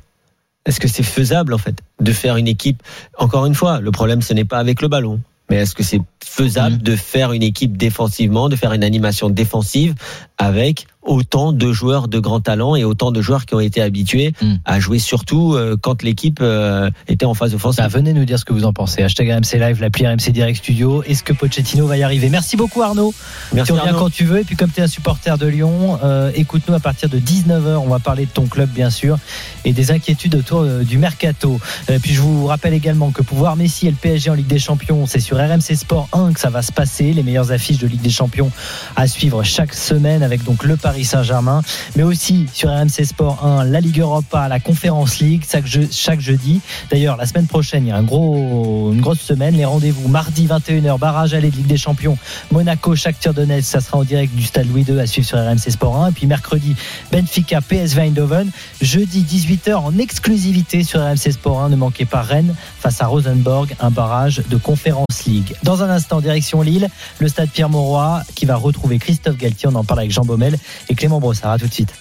[0.66, 2.84] Est-ce que c'est faisable en fait de faire une équipe?
[3.18, 5.22] Encore une fois, le problème ce n'est pas avec le ballon.
[5.50, 6.81] Mais est-ce que c'est faisable Mhm.
[6.81, 9.96] de faire une équipe défensivement, de faire une animation défensive
[10.38, 14.34] avec autant de joueurs de grand talent et autant de joueurs qui ont été habitués
[14.41, 14.60] Mhm.
[14.65, 18.38] à jouer surtout euh, quand l'équipe euh, était en phase offensive Bah, venez nous dire
[18.38, 19.02] ce que vous en pensez.
[19.04, 21.04] Hashtag RMC Live, l'appli RMC Direct Studio.
[21.04, 22.28] Est-ce que Pochettino va y arriver?
[22.30, 23.13] Merci beaucoup Arnaud.
[23.54, 24.41] Merci tu reviens quand tu veux.
[24.41, 27.78] Et puis comme tu es un supporter de Lyon, euh, écoute-nous à partir de 19h.
[27.82, 29.17] On va parler de ton club bien sûr
[29.63, 31.58] et des inquiétudes autour du mercato.
[31.89, 34.47] Euh, puis je vous rappelle également que pour voir Messi et le PSG en Ligue
[34.47, 37.13] des Champions, c'est sur RMC Sport 1 que ça va se passer.
[37.13, 38.51] Les meilleures affiches de Ligue des Champions
[38.95, 41.62] à suivre chaque semaine avec donc le Paris Saint-Germain,
[41.95, 46.19] mais aussi sur RMC Sport 1 la Ligue Europa, la Conférence League chaque, jeu- chaque
[46.19, 46.62] jeudi.
[46.89, 49.56] D'ailleurs, la semaine prochaine, il y a une grosse semaine.
[49.56, 52.17] Les rendez-vous mardi 21h, barrage aller de Ligue des Champions,
[52.51, 55.69] Monaco, Shakhtar Donetsk, ça sera en direct du Stade Louis II à suivre sur RMC
[55.71, 56.10] Sport 1.
[56.10, 56.75] Et puis mercredi,
[57.12, 58.49] Benfica, PSV Eindhoven.
[58.82, 61.69] Jeudi 18h en exclusivité sur RMC Sport 1.
[61.69, 65.56] Ne manquez pas Rennes face à Rosenborg, un barrage de Conférence League.
[65.63, 69.67] Dans un instant, direction Lille, le Stade Pierre-Mauroy qui va retrouver Christophe Galtier.
[69.71, 70.57] On en parle avec Jean Baumel
[70.89, 71.51] et Clément Brossard.
[71.51, 71.93] À tout de suite.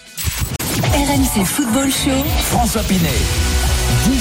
[0.93, 2.25] RMC Football Show.
[2.51, 3.09] François Pinet.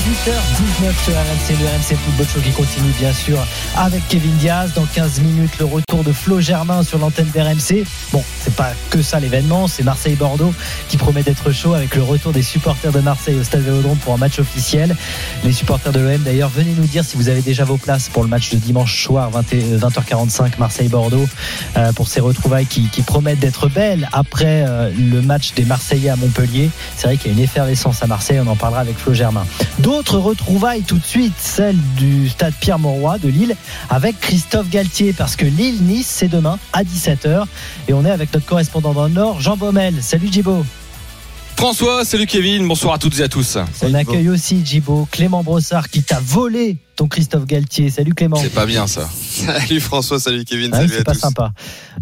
[0.06, 3.40] 18h19 sur RMC, le RMC Football Show qui continue bien sûr
[3.76, 4.72] avec Kevin Diaz.
[4.76, 7.84] Dans 15 minutes, le retour de Flo Germain sur l'antenne d'RMC.
[8.14, 10.54] Bon, c'est pas que ça l'événement, c'est Marseille-Bordeaux
[10.90, 14.14] qui promet d'être chaud avec le retour des supporters de Marseille au Stade Vélodrome pour
[14.14, 14.96] un match officiel.
[15.44, 18.22] Les supporters de l'OM d'ailleurs, venez nous dire si vous avez déjà vos places pour
[18.22, 21.26] le match de dimanche soir 20 et- 20h45 Marseille-Bordeaux
[21.78, 26.16] euh, pour ces retrouvailles qui, promettent d'être belles après euh, le match des Marseillais à
[26.16, 26.70] Montpellier.
[26.96, 29.46] C'est vrai qu'il y a une effervescence à Marseille, on en parlera avec Flo Germain.
[30.04, 33.56] Retrouvailles tout de suite, celle du stade Pierre-Mauroy de Lille
[33.90, 37.46] avec Christophe Galtier parce que Lille-Nice c'est demain à 17h
[37.88, 40.02] et on est avec notre correspondant dans le Nord, Jean Baumel.
[40.02, 40.66] Salut Djibo.
[41.58, 43.58] François, salut Kevin, bonsoir à toutes et à tous.
[43.82, 47.90] On accueille aussi Djibo, Clément Brossard qui t'a volé ton Christophe Galtier.
[47.90, 48.36] Salut Clément.
[48.36, 49.10] C'est pas bien ça.
[49.10, 51.20] Salut François, salut Kevin, Ah oui, salut c'est pas tous.
[51.20, 51.52] sympa.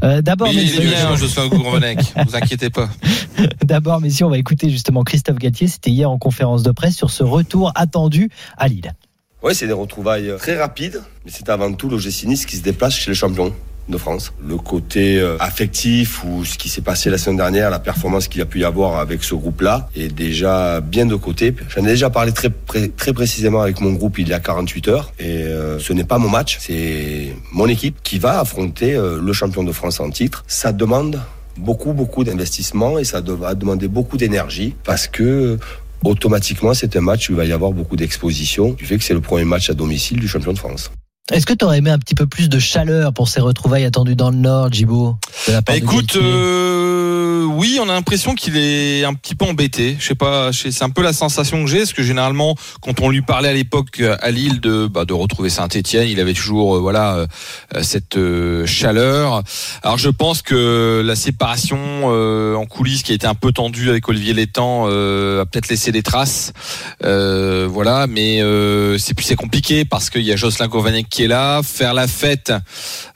[0.04, 2.89] Euh, D'abord, Mais il messieurs- est bien, je suis un gourvenec, vous inquiétez pas.
[3.63, 5.68] D'abord, messieurs, on va écouter justement Christophe Galtier.
[5.68, 8.92] C'était hier en conférence de presse sur ce retour attendu à Lille.
[9.44, 12.96] Ouais, c'est des retrouvailles très rapides, mais c'est avant tout l'OGC Nice qui se déplace
[12.96, 13.54] chez les champions.
[13.89, 14.34] De France.
[14.46, 18.41] Le côté euh, affectif ou ce qui s'est passé la semaine dernière, la performance qu'il
[18.41, 21.54] a pu y avoir avec ce groupe-là est déjà bien de côté.
[21.69, 22.50] J'en ai déjà parlé très,
[22.96, 26.17] très précisément avec mon groupe il y a 48 heures et euh, ce n'est pas
[26.17, 30.43] mon match, c'est mon équipe qui va affronter euh, le champion de France en titre.
[30.48, 31.19] Ça demande
[31.58, 35.60] beaucoup, beaucoup d'investissement et ça va demander beaucoup d'énergie parce que
[36.04, 39.13] automatiquement, c'est un match où il va y avoir beaucoup d'exposition du fait que c'est
[39.13, 40.91] le premier match à domicile du champion de France.
[41.31, 44.17] Est-ce que tu aurais aimé un petit peu plus de chaleur pour ces retrouvailles attendues
[44.17, 45.15] dans le Nord, Jibo
[45.47, 46.83] bah Écoute, euh,
[47.63, 49.95] oui, on a l'impression qu'il est un petit peu embêté.
[49.97, 53.10] Je sais pas, c'est un peu la sensation que j'ai, parce que généralement, quand on
[53.10, 56.80] lui parlait à l'époque à Lille de bah, de retrouver Saint-Étienne, il avait toujours euh,
[56.82, 57.28] voilà euh,
[57.82, 58.17] cette
[58.65, 59.43] chaleur.
[59.82, 64.10] Alors je pense que la séparation en coulisses qui a été un peu tendue avec
[64.10, 66.52] Olivier Létang a peut-être laissé des traces.
[67.02, 68.41] voilà, mais
[68.97, 72.52] c'est c'est compliqué parce qu'il y a Jocelyn Govanek qui est là, faire la fête,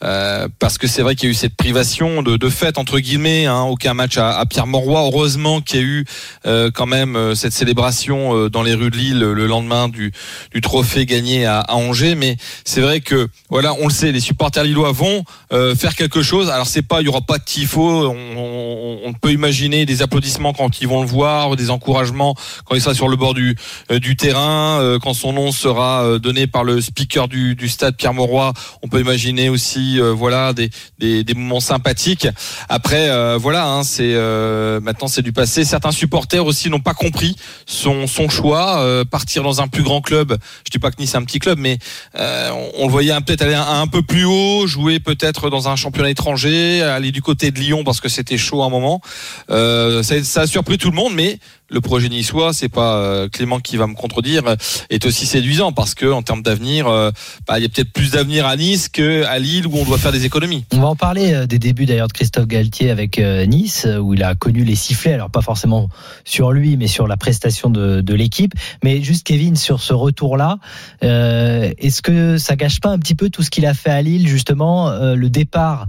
[0.03, 2.99] euh, parce que c'est vrai qu'il y a eu cette privation de, de fête entre
[2.99, 5.01] guillemets, hein, aucun match à, à Pierre Mauroy.
[5.01, 6.05] Heureusement qu'il y a eu
[6.45, 10.11] euh, quand même euh, cette célébration euh, dans les rues de Lille le lendemain du,
[10.53, 12.15] du trophée gagné à, à Angers.
[12.15, 16.21] Mais c'est vrai que voilà, on le sait, les supporters lillois vont euh, faire quelque
[16.21, 16.49] chose.
[16.49, 17.81] Alors c'est pas, il y aura pas de tifo.
[17.81, 22.75] On, on, on, peut imaginer des applaudissements quand ils vont le voir, des encouragements quand
[22.75, 23.55] il sera sur le bord du,
[23.89, 28.53] du terrain, quand son nom sera donné par le speaker du, du stade Pierre Mauroy,
[28.83, 30.69] on peut imaginer aussi euh, voilà des,
[30.99, 32.27] des, des, moments sympathiques.
[32.69, 35.63] Après euh, voilà, hein, c'est euh, maintenant c'est du passé.
[35.63, 40.37] Certains supporters aussi n'ont pas compris son, son choix, partir dans un plus grand club.
[40.65, 41.79] Je dis pas que Nice c'est un petit club, mais
[42.15, 46.09] on, on, le voyait peut-être aller un, peu plus haut, jouer peut-être dans un championnat
[46.09, 49.01] étranger, aller du côté de Lyon parce que c'était chaud à un moment.
[49.49, 53.77] Ça, ça, a surpris tout le monde, mais le projet niçois, c'est pas Clément qui
[53.77, 54.43] va me contredire,
[54.89, 56.85] est aussi séduisant parce que en termes d'avenir,
[57.47, 60.11] bah, il y a peut-être plus d'avenir à Nice qu'à Lille où on doit faire
[60.11, 60.65] des économies.
[60.73, 63.97] On va en parler euh, des débuts d'ailleurs de Christophe Galtier avec euh, Nice euh,
[63.97, 65.89] où il a connu les sifflets, alors pas forcément
[66.25, 68.53] sur lui mais sur la prestation de, l'équipe.
[68.83, 70.57] Mais juste Kevin sur ce retour-là,
[71.03, 74.01] euh, est-ce que ça gâche pas un petit peu tout ce qu'il a fait à
[74.01, 75.87] Lille justement euh, le départ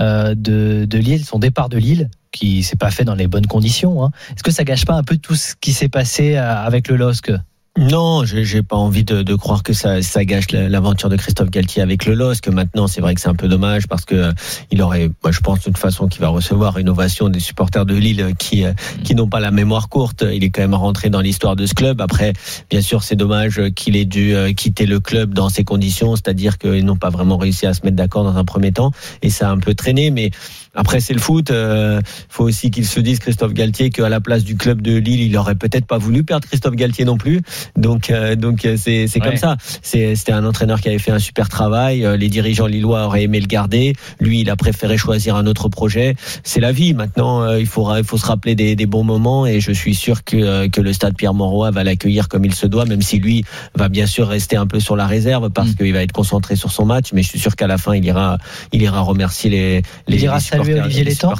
[0.00, 2.10] euh, de Lille, son départ de Lille?
[2.34, 4.04] Qui s'est pas fait dans les bonnes conditions.
[4.04, 4.10] Hein.
[4.34, 7.32] Est-ce que ça gâche pas un peu tout ce qui s'est passé avec le LOSC?
[7.76, 12.06] Non, j'ai pas envie de, croire que ça, ça gâche l'aventure de Christophe Galtier avec
[12.06, 12.46] le LOSC.
[12.46, 14.32] Maintenant, c'est vrai que c'est un peu dommage parce que
[14.70, 17.84] il aurait, moi, je pense de toute façon qu'il va recevoir une ovation des supporters
[17.84, 18.64] de Lille qui
[19.02, 20.24] qui n'ont pas la mémoire courte.
[20.32, 22.00] Il est quand même rentré dans l'histoire de ce club.
[22.00, 22.32] Après,
[22.70, 26.58] bien sûr, c'est dommage qu'il ait dû euh, quitter le club dans ces conditions, c'est-à-dire
[26.58, 29.48] qu'ils n'ont pas vraiment réussi à se mettre d'accord dans un premier temps et ça
[29.48, 30.12] a un peu traîné.
[30.12, 30.30] Mais
[30.74, 31.46] après, c'est le foot.
[31.50, 34.96] Il euh, faut aussi qu'il se dise Christophe Galtier qu'à la place du club de
[34.96, 37.40] Lille, il aurait peut-être pas voulu perdre Christophe Galtier non plus.
[37.76, 39.28] Donc, euh, donc euh, c'est c'est ouais.
[39.28, 39.56] comme ça.
[39.82, 42.06] C'était un entraîneur qui avait fait un super travail.
[42.18, 43.94] Les dirigeants lillois auraient aimé le garder.
[44.20, 46.16] Lui, il a préféré choisir un autre projet.
[46.42, 46.94] C'est la vie.
[46.94, 49.46] Maintenant, il faudra, il faut se rappeler des, des, bons moments.
[49.46, 52.66] Et je suis sûr que que le stade Pierre Mauroy va l'accueillir comme il se
[52.66, 55.74] doit, même si lui va bien sûr rester un peu sur la réserve parce mmh.
[55.74, 57.12] qu'il va être concentré sur son match.
[57.12, 58.38] Mais je suis sûr qu'à la fin, il ira,
[58.72, 60.16] il ira remercier les les.
[60.16, 60.40] Il ira
[60.72, 61.34] Olivier Létang.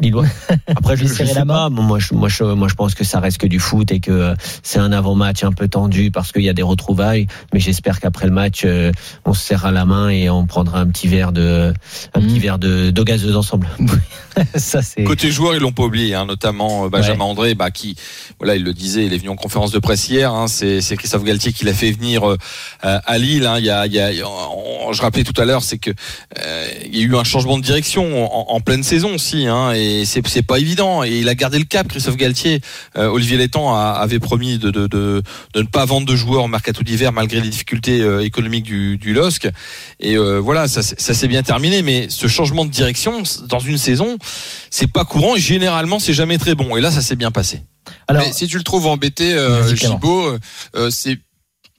[0.00, 0.26] Lillois.
[0.68, 1.68] Après, je, je sais pas.
[1.70, 4.34] Moi je, moi, je, moi, je pense que ça reste que du foot et que
[4.62, 7.26] c'est un avant-match un peu tendu parce qu'il y a des retrouvailles.
[7.52, 8.92] Mais j'espère qu'après le match, euh,
[9.24, 11.72] on se serrera la main et on prendra un petit verre de,
[12.14, 12.26] un mmh.
[12.26, 13.68] petit verre de d'eau gazeuse ensemble.
[14.54, 15.04] ça, c'est.
[15.04, 17.30] Côté joueur, ils l'ont pas oublié, hein, notamment Benjamin ouais.
[17.30, 17.96] André, bah, qui,
[18.38, 20.32] voilà, il le disait, il est venu en conférence de presse hier.
[20.32, 22.36] Hein, c'est, c'est Christophe Galtier qui l'a fait venir euh,
[22.82, 23.46] à Lille.
[23.46, 25.90] Hein, il y a, il y a, on, je rappelais tout à l'heure, c'est que
[25.90, 29.72] euh, il y a eu un changement de direction en, en pleine saison aussi, hein,
[29.72, 31.04] et c'est, c'est pas évident.
[31.04, 32.60] Et il a gardé le cap, Christophe Galtier.
[32.96, 35.22] Euh, Olivier Létang a, avait promis de, de, de,
[35.54, 38.98] de, ne pas vendre de joueurs en mercato d'hiver malgré les difficultés euh, économiques du,
[38.98, 39.48] du LOSC.
[40.00, 41.82] Et euh, voilà, ça, ça s'est bien terminé.
[41.82, 44.18] Mais ce changement de direction dans une saison,
[44.70, 46.76] c'est pas courant et généralement c'est jamais très bon.
[46.76, 47.62] Et là, ça s'est bien passé.
[48.06, 50.36] Alors, Mais si tu le trouves embêté, euh, Gibo,
[50.76, 51.18] euh, c'est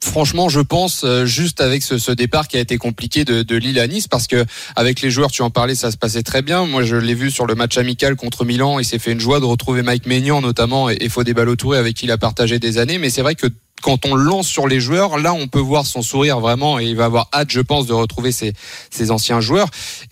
[0.04, 3.80] franchement, je pense euh, juste avec ce, départ qui a été compliqué de, de, Lille
[3.80, 6.66] à Nice, parce que avec les joueurs, tu en parlais, ça se passait très bien.
[6.66, 9.40] Moi, je l'ai vu sur le match amical contre Milan, et c'est fait une joie
[9.40, 12.78] de retrouver Mike Maignan notamment et, et Fodé Ballo-Touré avec qui il a partagé des
[12.78, 12.98] années.
[12.98, 13.48] Mais c'est vrai que
[13.82, 16.96] quand on lance sur les joueurs, là, on peut voir son sourire vraiment et il
[16.96, 18.54] va avoir hâte, je pense, de retrouver ses,
[19.12, 19.68] anciens joueurs.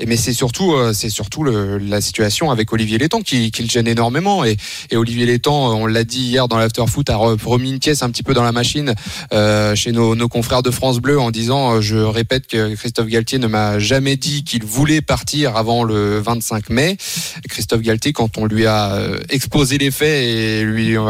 [0.06, 4.44] Mais c'est surtout, euh, c'est surtout la situation avec Olivier Létang qui, le gêne énormément.
[4.44, 4.58] Et,
[4.94, 8.34] Olivier Létang, on l'a dit hier dans l'afterfoot, a remis une pièce un petit peu
[8.34, 8.96] dans la machine
[9.34, 13.40] euh, chez nos, confrères de France Bleu en disant, euh, je répète que Christophe Galtier
[13.40, 16.98] ne m'a jamais dit qu'il voulait partir avant le 25 mai.
[17.50, 19.00] Christophe Galtier, quand on lui a
[19.30, 21.08] exposé les faits et on,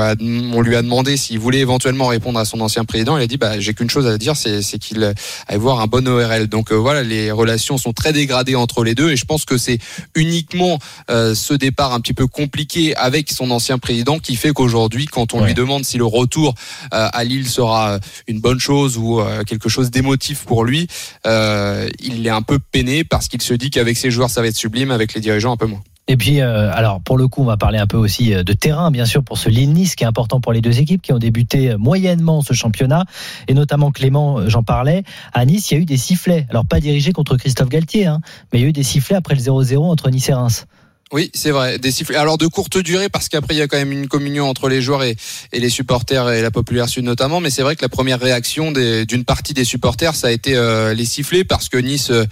[0.54, 3.15] on lui a demandé s'il voulait éventuellement répondre à son ancien président.
[3.17, 5.13] Il a dit bah j'ai qu'une chose à dire, c'est qu'il
[5.47, 6.47] aille voir un bon ORL.
[6.47, 9.77] Donc voilà, les relations sont très dégradées entre les deux et je pense que c'est
[10.15, 10.79] uniquement
[11.10, 15.43] ce départ un petit peu compliqué avec son ancien président qui fait qu'aujourd'hui, quand on
[15.43, 16.55] lui demande si le retour
[16.91, 20.88] à Lille sera une bonne chose ou quelque chose d'émotif pour lui,
[21.25, 24.55] il est un peu peiné parce qu'il se dit qu'avec ses joueurs ça va être
[24.55, 25.81] sublime, avec les dirigeants un peu moins.
[26.10, 28.54] Et puis, euh, alors pour le coup, on va parler un peu aussi euh, de
[28.54, 31.20] terrain, bien sûr, pour ce Lille-Nice, qui est important pour les deux équipes qui ont
[31.20, 33.04] débuté euh, moyennement ce championnat,
[33.50, 35.04] et notamment Clément, j'en parlais.
[35.34, 36.48] À Nice, il y a eu des sifflets.
[36.50, 39.36] Alors pas dirigés contre Christophe Galtier, hein, mais il y a eu des sifflets après
[39.36, 40.65] le 0-0 entre Nice et Reims.
[41.13, 41.80] Oui, c'est vrai.
[41.80, 42.17] Des sifflets.
[42.17, 44.82] Alors de courte durée parce qu'après il y a quand même une communion entre les
[44.82, 45.15] joueurs et,
[45.54, 47.39] et les supporters et la populaire sud notamment.
[47.39, 50.93] Mais c'est vrai que la première réaction d'une partie des supporters, ça a été euh,
[50.93, 52.26] les sifflets parce que Nice euh,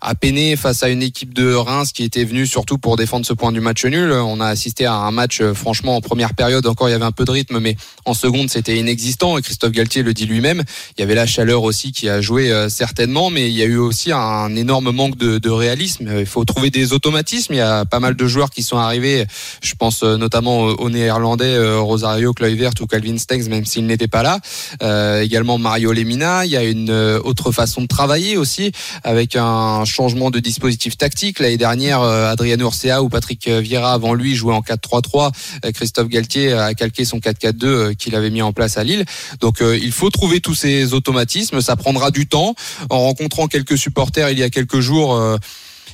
[0.00, 3.34] a peiné face à une équipe de Reims qui était venue surtout pour défendre ce
[3.34, 4.10] point du match nul.
[4.12, 7.04] On a assisté à un match euh, franchement en première période encore il y avait
[7.04, 9.36] un peu de rythme, mais en seconde c'était inexistant.
[9.36, 10.62] Et Christophe Galtier le dit lui-même.
[10.96, 13.76] Il y avait la chaleur aussi qui a joué certainement, mais il y a eu
[13.76, 16.10] aussi un énorme manque de, de réalisme.
[16.18, 17.52] Il faut trouver des automatismes.
[17.52, 19.26] Il y a pas mal de joueurs qui sont arrivés.
[19.62, 24.08] Je pense euh, notamment aux Néerlandais euh, Rosario Kluivert ou Calvin Stengs, même s'il n'était
[24.08, 24.38] pas là.
[24.82, 26.44] Euh, également Mario Lemina.
[26.44, 28.72] Il y a une autre façon de travailler aussi,
[29.04, 31.38] avec un changement de dispositif tactique.
[31.38, 35.32] L'année dernière, Adriano Urcea ou Patrick Vieira avant lui jouaient en 4-3-3.
[35.72, 39.04] Christophe Galtier a calqué son 4-4-2 qu'il avait mis en place à Lille.
[39.40, 41.60] Donc il faut trouver tous ces automatismes.
[41.60, 42.54] Ça prendra du temps.
[42.90, 45.18] En rencontrant quelques supporters il y a quelques jours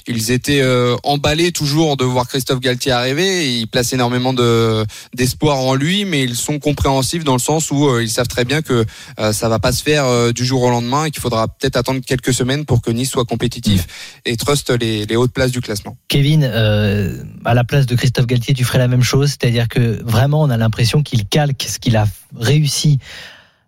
[0.09, 3.59] ils étaient euh, emballés toujours de voir Christophe Galtier arriver.
[3.59, 7.89] ils placent énormément de d'espoir en lui, mais ils sont compréhensifs dans le sens où
[7.89, 8.85] euh, ils savent très bien que
[9.19, 12.01] euh, ça va pas se faire du jour au lendemain et qu'il faudra peut-être attendre
[12.05, 15.97] quelques semaines pour que Nice soit compétitif et truste les, les hautes places du classement.
[16.09, 20.43] Kevin, à la place de Christophe Galtier, tu ferais la même chose, c'est-à-dire que vraiment
[20.43, 22.99] on a l'impression qu'il calque ce qu'il a réussi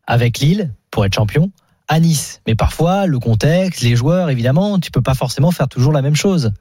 [0.07, 1.51] avec Lille pour être champion
[1.91, 2.41] à Nice.
[2.47, 6.15] Mais parfois, le contexte, les joueurs, évidemment, tu peux pas forcément faire toujours la même
[6.15, 6.53] chose.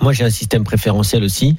[0.00, 1.56] Moi, j'ai un système préférentiel aussi.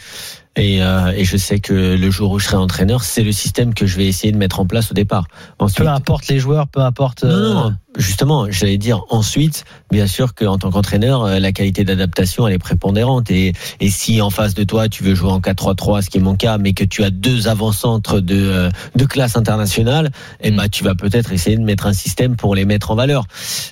[0.55, 3.73] Et, euh, et, je sais que le jour où je serai entraîneur, c'est le système
[3.73, 5.25] que je vais essayer de mettre en place au départ.
[5.57, 7.23] Ensuite, peu importe les joueurs, peu importe.
[7.23, 11.83] Non, non, euh, justement, j'allais dire ensuite, bien sûr qu'en tant qu'entraîneur, euh, la qualité
[11.83, 13.31] d'adaptation, elle est prépondérante.
[13.31, 16.21] Et, et si en face de toi, tu veux jouer en 4-3-3, ce qui est
[16.21, 20.11] mon cas, mais que tu as deux avant-centres de, de classe internationale,
[20.41, 23.25] eh ben, tu vas peut-être essayer de mettre un système pour les mettre en valeur.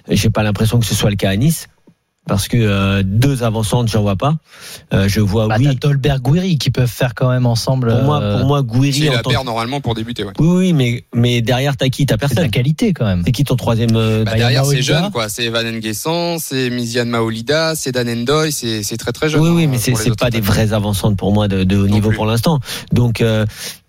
[0.09, 1.67] J'ai pas l'impression que ce soit le cas à Nice
[2.31, 4.37] parce que euh, deux avancantes j'en vois pas.
[4.93, 5.75] Euh, je vois bah, oui.
[5.75, 7.89] Dolberg Gouiri qui peuvent faire quand même ensemble.
[7.89, 9.01] Pour moi, pour euh, moi, Gouiri.
[9.01, 10.23] C'est la paire normalement pour débuter.
[10.23, 10.31] Ouais.
[10.39, 12.05] Oui, oui, mais mais derrière t'as qui?
[12.05, 12.37] T'as personne.
[12.37, 13.23] C'est la qualité quand même.
[13.25, 15.27] C'est qui ton troisième bah, bah Derrière c'est jeune quoi.
[15.27, 19.41] C'est Van Nguesson, c'est Miziane Maolida, c'est Dan Endoy, c'est c'est très très jeune.
[19.41, 21.87] Oui, oui, hein, mais c'est c'est pas des vrais avancantes pour moi de, de haut
[21.89, 22.61] niveau pour l'instant.
[22.93, 23.21] Donc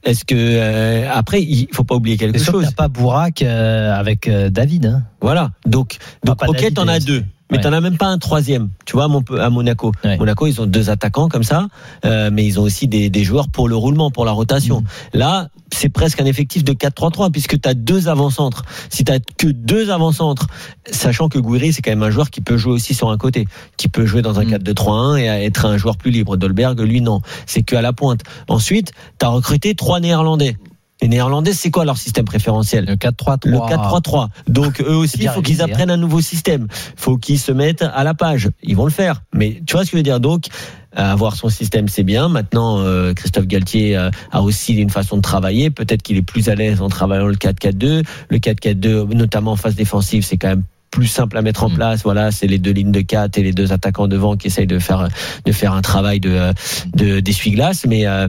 [0.02, 2.64] est-ce que après il faut pas oublier quelque chose.
[2.64, 4.86] T'as pas Bourak avec David.
[4.86, 5.02] Hein.
[5.20, 5.52] Voilà.
[5.64, 7.22] Donc donc ok t'en as deux.
[7.52, 8.70] Mais tu t'en as même pas un troisième.
[8.86, 9.92] Tu vois, à Monaco.
[10.18, 11.68] Monaco, ils ont deux attaquants comme ça,
[12.04, 14.80] euh, mais ils ont aussi des, des, joueurs pour le roulement, pour la rotation.
[14.80, 14.84] Mm.
[15.18, 18.64] Là, c'est presque un effectif de 4-3-3 puisque tu as deux avant-centres.
[18.88, 20.46] Si tu que deux avant-centres,
[20.90, 23.46] sachant que Gouiri, c'est quand même un joueur qui peut jouer aussi sur un côté,
[23.76, 25.18] qui peut jouer dans un 4-2-3-1 mm.
[25.18, 26.36] et être un joueur plus libre.
[26.36, 27.20] Dolberg, lui, non.
[27.46, 28.22] C'est que à la pointe.
[28.48, 30.56] Ensuite, tu as recruté trois Néerlandais.
[31.02, 33.48] Les Néerlandais, c'est quoi leur système préférentiel Le 4-3-3.
[33.48, 34.28] Le 4-3-3.
[34.46, 35.64] Donc eux aussi, il faut qu'ils hein.
[35.64, 36.68] apprennent un nouveau système.
[36.70, 38.50] Il faut qu'ils se mettent à la page.
[38.62, 39.22] Ils vont le faire.
[39.34, 40.20] Mais tu vois ce que je veux dire?
[40.20, 40.46] Donc,
[40.94, 42.28] avoir son système, c'est bien.
[42.28, 45.70] Maintenant, euh, Christophe Galtier euh, a aussi une façon de travailler.
[45.70, 48.04] Peut-être qu'il est plus à l'aise en travaillant le 4-4-2.
[48.28, 51.74] Le 4-4-2, notamment en phase défensive, c'est quand même plus simple à mettre en mm.
[51.74, 52.02] place.
[52.04, 54.78] Voilà, c'est les deux lignes de 4 et les deux attaquants devant qui essayent de
[54.78, 55.08] faire
[55.44, 56.52] de faire un travail de
[56.94, 57.86] de d'essuie-glace.
[57.88, 58.28] Mais euh,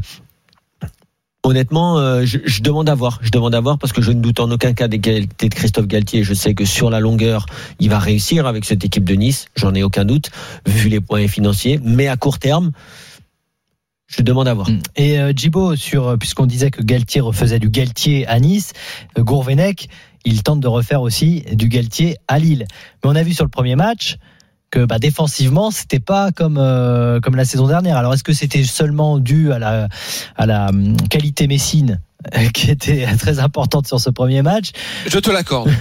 [1.43, 3.19] Honnêtement, euh, je, je, demande à voir.
[3.21, 5.53] Je demande à voir parce que je ne doute en aucun cas des qualités de
[5.53, 6.23] Christophe Galtier.
[6.23, 7.45] Je sais que sur la longueur,
[7.79, 9.47] il va réussir avec cette équipe de Nice.
[9.55, 10.31] J'en ai aucun doute,
[10.65, 11.79] vu les points financiers.
[11.83, 12.71] Mais à court terme,
[14.15, 14.69] je demande à voir.
[14.69, 14.81] Mm.
[14.95, 15.33] Et euh,
[15.75, 18.73] sur euh, puisqu'on disait que Galtier refaisait du Galtier à Nice,
[19.17, 19.89] euh, Gourvenec,
[20.25, 22.65] il tente de refaire aussi du Galtier à Lille.
[23.03, 24.17] Mais on a vu sur le premier match,
[24.73, 27.95] que bah, défensivement c'était pas comme euh, comme la saison dernière.
[27.95, 29.87] Alors est-ce que c'était seulement dû à la
[30.35, 32.01] à la hum, qualité Messine
[32.53, 34.71] qui était très importante sur ce premier match.
[35.07, 35.71] Je te l'accorde.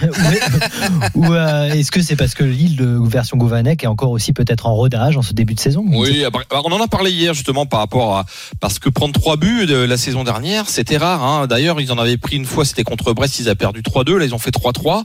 [1.14, 4.66] ou euh, est-ce que c'est parce que l'île de version Gouvanec est encore aussi peut-être
[4.66, 7.80] en rodage en ce début de saison Oui, on en a parlé hier justement par
[7.80, 8.24] rapport à
[8.60, 11.22] parce que prendre trois buts de la saison dernière, c'était rare.
[11.22, 11.46] Hein.
[11.46, 14.16] D'ailleurs, ils en avaient pris une fois, c'était contre Brest, ils ont perdu 3-2.
[14.16, 15.04] Là, ils ont fait 3-3.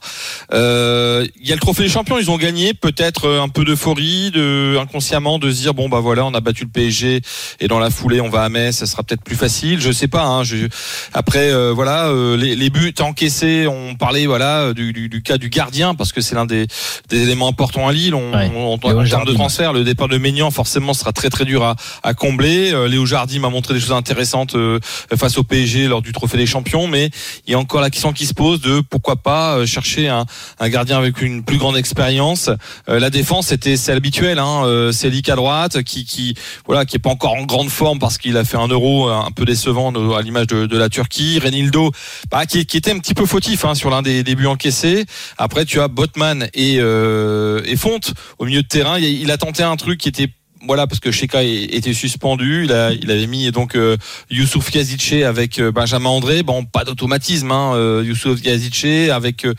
[0.53, 2.73] Euh, il y a le trophée des champions, ils ont gagné.
[2.73, 6.39] Peut-être euh, un peu d'euphorie, de inconsciemment de se dire bon bah voilà, on a
[6.39, 7.21] battu le PSG
[7.59, 9.79] et dans la foulée on va à Metz, ça sera peut-être plus facile.
[9.79, 10.23] Je sais pas.
[10.23, 10.43] Hein.
[10.43, 10.67] Je,
[11.13, 15.37] Après, euh, voilà, euh, les, les, buts encaissés, on parlait voilà du, du, du cas
[15.37, 16.67] du gardien parce que c'est l'un des,
[17.09, 18.15] des, éléments importants à Lille.
[18.15, 18.51] On, ouais.
[18.55, 21.75] on, en termes de transfert, le départ de Maignan forcément sera très très dur à,
[22.03, 22.71] à combler.
[22.73, 24.79] Euh, Léo Jardim m'a montré des choses intéressantes euh,
[25.15, 27.09] face au PSG lors du Trophée des Champions, mais
[27.45, 30.25] il y a encore la question qui se pose de pourquoi pas chercher un,
[30.59, 32.49] un gardien avec une plus grande expérience.
[32.87, 36.35] la défense c'était c'est habituel, hein, c'est à droite qui, qui
[36.65, 39.31] voilà qui est pas encore en grande forme parce qu'il a fait un euro un
[39.31, 41.16] peu décevant à l'image de, de, la Turquie.
[41.41, 41.91] Renildo,
[42.31, 45.05] bah, qui, était un petit peu fautif hein, sur l'un des, des, buts encaissés.
[45.37, 48.97] Après, tu as Botman et, euh, Fonte au milieu de terrain.
[48.99, 50.29] Il a tenté un truc qui était
[50.67, 52.65] voilà parce que Sheka était suspendu.
[52.65, 53.95] Il, a, il avait mis donc euh,
[54.29, 56.43] Youssouf Kazice avec euh, Benjamin André.
[56.43, 59.53] Bon pas d'automatisme hein, euh, Youssouf Kazice avec euh,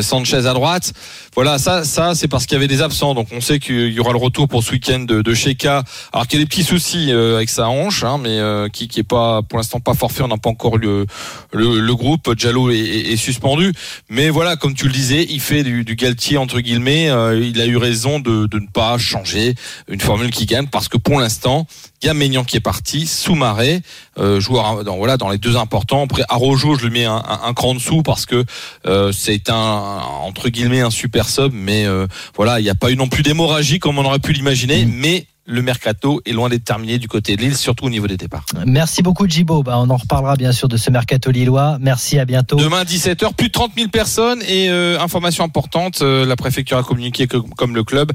[0.00, 0.92] Sanchez à droite.
[1.34, 3.14] Voilà ça ça c'est parce qu'il y avait des absents.
[3.14, 6.26] Donc on sait qu'il y aura le retour pour ce week-end de, de Sheka alors
[6.26, 8.38] qu'il y a des petits soucis avec sa hanche hein, mais
[8.72, 10.22] qui, qui est pas pour l'instant pas forfait.
[10.22, 11.06] On n'a pas encore le,
[11.52, 12.28] le, le groupe.
[12.28, 13.72] Est, est, est, suspendu.
[14.10, 17.06] Mais voilà comme tu le disais il fait du, du Galtier entre guillemets.
[17.06, 19.54] Il a eu raison de, de ne pas changer
[19.88, 21.66] une formule qui gagne parce que pour l'instant,
[22.02, 23.82] il y a Maignan qui est parti, Soumaré,
[24.18, 26.04] euh, joueur dans, voilà dans les deux importants.
[26.04, 28.44] Après Arojo, je le mets un, un, un cran dessous parce que
[28.86, 32.90] euh, c'est un entre guillemets un super sub, mais euh, voilà, il n'y a pas
[32.90, 34.92] eu non plus d'hémorragie comme on aurait pu l'imaginer, mmh.
[34.92, 38.16] mais le mercato est loin d'être terminé du côté de Lille, surtout au niveau des
[38.16, 38.46] départs.
[38.66, 39.62] Merci beaucoup Djibo.
[39.62, 41.76] Bah, on en reparlera bien sûr de ce mercato lillois.
[41.80, 42.56] Merci, à bientôt.
[42.56, 46.82] Demain 17h, plus de 30 000 personnes et euh, information importante, euh, la préfecture a
[46.82, 48.12] communiqué que, comme le club,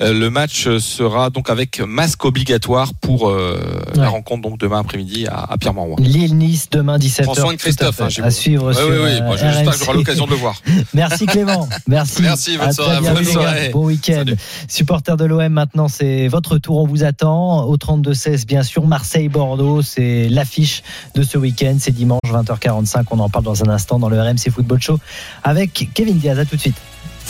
[0.00, 3.54] euh, le match sera donc avec masque obligatoire pour ouais.
[3.94, 5.96] la rencontre donc demain après-midi à, à Pierre-Mauroy.
[6.00, 7.24] Lille-Nice demain 17h.
[7.24, 9.22] François Christophe, à, à suivre oui, oui.
[9.22, 10.60] Moi, j'espère que j'aurai l'occasion de le voir.
[10.94, 11.68] Merci Clément.
[11.86, 12.22] Merci.
[12.22, 13.00] Merci, bonne à soirée.
[13.00, 13.70] Bonne, soirée.
[13.72, 14.24] bon week-end.
[14.68, 18.86] Supporter de l'OM maintenant, c'est votre tour, on vous attend au 32-16, bien sûr.
[18.86, 20.82] Marseille-Bordeaux, c'est l'affiche
[21.14, 21.76] de ce week-end.
[21.78, 23.04] C'est dimanche 20h45.
[23.10, 24.98] On en parle dans un instant dans le RMC Football Show
[25.42, 26.38] avec Kevin Diaz.
[26.38, 26.76] À tout de suite.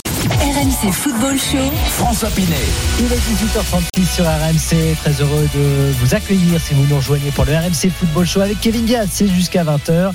[0.05, 1.57] RMC Football Show.
[1.87, 2.47] François Pinet.
[2.99, 4.95] Il est 18h36 sur RMC.
[4.97, 8.59] Très heureux de vous accueillir si vous nous rejoignez pour le RMC Football Show avec
[8.59, 9.09] Kevin Diaz.
[9.11, 10.11] C'est jusqu'à 20h.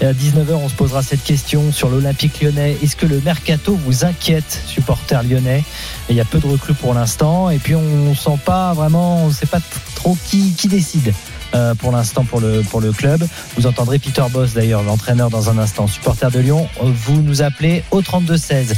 [0.00, 2.76] Et à 19h, on se posera cette question sur l'Olympique lyonnais.
[2.82, 5.64] Est-ce que le mercato vous inquiète, supporter lyonnais?
[6.10, 7.50] Il y a peu de recrues pour l'instant.
[7.50, 9.60] Et puis, on ne sent pas vraiment, on ne sait pas
[9.94, 11.14] trop qui, qui décide.
[11.54, 13.24] Euh, pour l'instant pour le, pour le club.
[13.56, 15.86] Vous entendrez Peter Boss d'ailleurs, l'entraîneur dans un instant.
[15.86, 18.74] Supporter de Lyon, vous nous appelez au 32-16.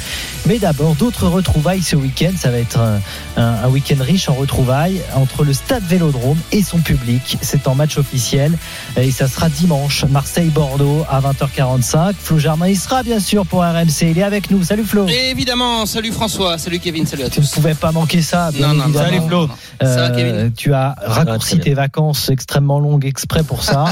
[0.47, 2.33] Mais d'abord, d'autres retrouvailles ce week-end.
[2.37, 3.01] Ça va être un,
[3.39, 7.39] un, un week-end riche en retrouvailles entre le stade Vélodrome et son public.
[7.41, 8.59] C'est en match officiel
[8.99, 12.13] et ça sera dimanche, Marseille-Bordeaux à 20h45.
[12.19, 14.03] Flo Germain, il sera bien sûr pour RMC.
[14.03, 14.63] Il est avec nous.
[14.65, 15.07] Salut Flo.
[15.09, 17.41] Et évidemment, salut François, salut Kevin, salut à tous.
[17.41, 18.51] Tu ne pouvais pas manquer ça.
[18.61, 19.05] Non, non, évidemment.
[19.07, 19.49] salut Flo.
[19.83, 23.87] Euh, ça va, Kevin tu as raccourci tes vacances extrêmement longues exprès pour ça.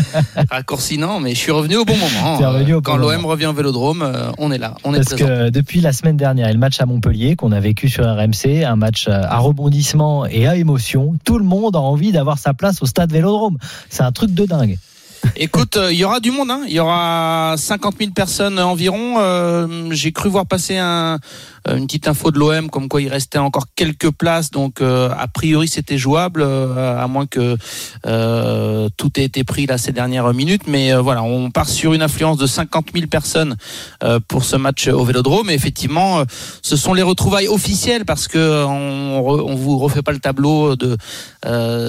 [0.50, 2.36] raccourci non, mais je suis revenu au bon moment.
[2.50, 5.14] Revenu au Quand bon l'OM revient au Vélodrome, euh, on est là, on est Parce
[5.14, 5.26] présent.
[5.26, 8.64] que depuis la semaine dernière et le match à Montpellier qu'on a vécu sur RMC,
[8.64, 12.82] un match à rebondissement et à émotion, tout le monde a envie d'avoir sa place
[12.82, 13.58] au stade Vélodrome.
[13.88, 14.78] C'est un truc de dingue.
[15.36, 16.50] Écoute, il euh, y aura du monde.
[16.50, 16.62] Hein.
[16.66, 19.16] Il y aura 50 000 personnes environ.
[19.18, 21.18] Euh, J'ai cru voir passer un,
[21.68, 24.50] une petite info de l'OM comme quoi il restait encore quelques places.
[24.50, 27.56] Donc, euh, a priori, c'était jouable, euh, à moins que
[28.06, 30.62] euh, tout ait été pris là ces dernières minutes.
[30.66, 33.56] Mais euh, voilà, on part sur une affluence de 50 000 personnes
[34.02, 35.50] euh, pour ce match au Vélodrome.
[35.50, 36.22] Et effectivement,
[36.62, 40.96] ce sont les retrouvailles officielles parce que on, on vous refait pas le tableau de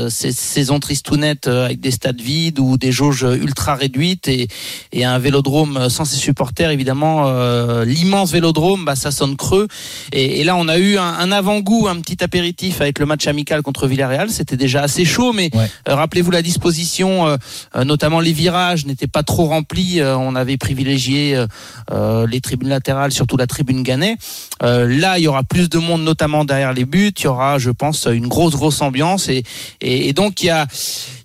[0.09, 4.47] ces saisons tristounettes avec des stades vides ou des jauges ultra réduites et,
[4.91, 6.71] et un Vélodrome sans ses supporters.
[6.71, 9.67] Évidemment, euh, l'immense Vélodrome, bah, ça sonne creux.
[10.11, 13.27] Et, et, là, on a eu un, un avant-goût, un petit apéritif avec le match
[13.27, 14.29] amical contre Villarreal.
[14.29, 15.69] C'était déjà assez chaud, mais ouais.
[15.87, 20.01] euh, rappelez-vous la disposition, euh, notamment les virages n'étaient pas trop remplis.
[20.01, 21.45] on avait privilégié
[21.91, 24.17] les tribunes latérales, surtout la tribune Gannet.
[24.61, 27.13] là, il y aura plus de monde, notamment derrière les buts.
[27.17, 29.29] Il y aura, je pense, une grosse, grosse ambiance.
[29.29, 29.43] Et,
[29.81, 30.67] et, et donc, il y a,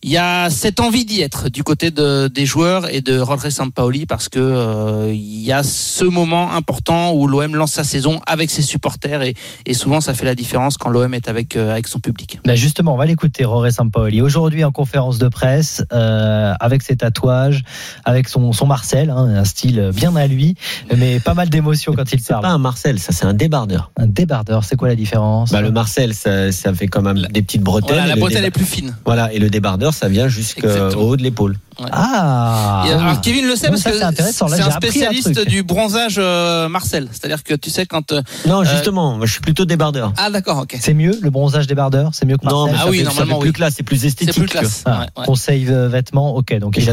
[0.03, 3.51] il y a cette envie d'y être du côté de, des joueurs et de Rodré
[3.51, 8.20] Sampaoli parce que euh, il y a ce moment important où l'OM lance sa saison
[8.27, 9.35] avec ses supporters et,
[9.66, 12.40] et, souvent ça fait la différence quand l'OM est avec euh, avec son public.
[12.44, 16.96] Ben justement, on va l'écouter Rodré Sampaoli aujourd'hui en conférence de presse euh, avec ses
[16.96, 17.62] tatouages,
[18.05, 20.57] avec son son Marcel, hein, un style bien à lui,
[20.96, 22.42] mais pas mal d'émotions quand il parle.
[22.42, 23.90] pas un Marcel, ça c'est un débardeur.
[23.96, 25.53] Un débardeur, c'est quoi la différence?
[25.53, 27.96] Bah, Le Marcel, ça, ça fait quand même des petites bretelles.
[27.96, 28.96] Voilà, la bretelle est plus fine.
[29.05, 31.57] Voilà, et le débardeur, ça vient jusqu'au haut de l'épaule.
[31.93, 32.85] Ah.
[32.87, 34.47] Et alors, Kevin le sait Non, parce ça, que c'est intéressant.
[34.49, 37.09] Là, c'est j'ai un spécialiste du bronzage euh, Marcel.
[37.12, 38.12] C'est-à-dire que tu sais quand.
[38.12, 40.12] euh, Non, euh, justement, moi, je suis plutôt débardeur.
[40.17, 40.77] Ah d'accord, ok.
[40.81, 42.73] C'est mieux le bronzage débardeur, c'est mieux que Non, Marcel.
[42.75, 43.55] mais Ah ça oui, fait, ça normalement, fait plus oui.
[43.55, 44.35] classe, c'est plus C'est esthétique.
[44.35, 44.83] plus classe.
[44.87, 45.25] Ah, ouais, ouais.
[45.27, 46.59] Conseil euh, vêtements, ok.
[46.59, 46.85] Donc foot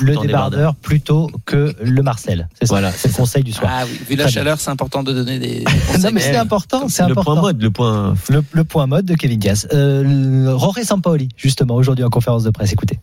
[0.00, 0.74] le débardeur débardeur.
[0.74, 2.48] plutôt que le Marcel.
[2.58, 2.74] C'est ça.
[2.74, 3.70] Voilà, c'est le conseil du soir.
[3.74, 5.64] Ah oui, vu la chaleur, c'est important de donner des.
[6.02, 7.32] non mais c'est important, c'est Le important.
[7.34, 8.14] point mode, le point.
[8.28, 9.68] Le, le point mode de Kevin Diaz.
[9.72, 12.72] Le- Jorge Sampaoli, justement, aujourd'hui en conférence de presse.
[12.72, 12.98] Écoutez.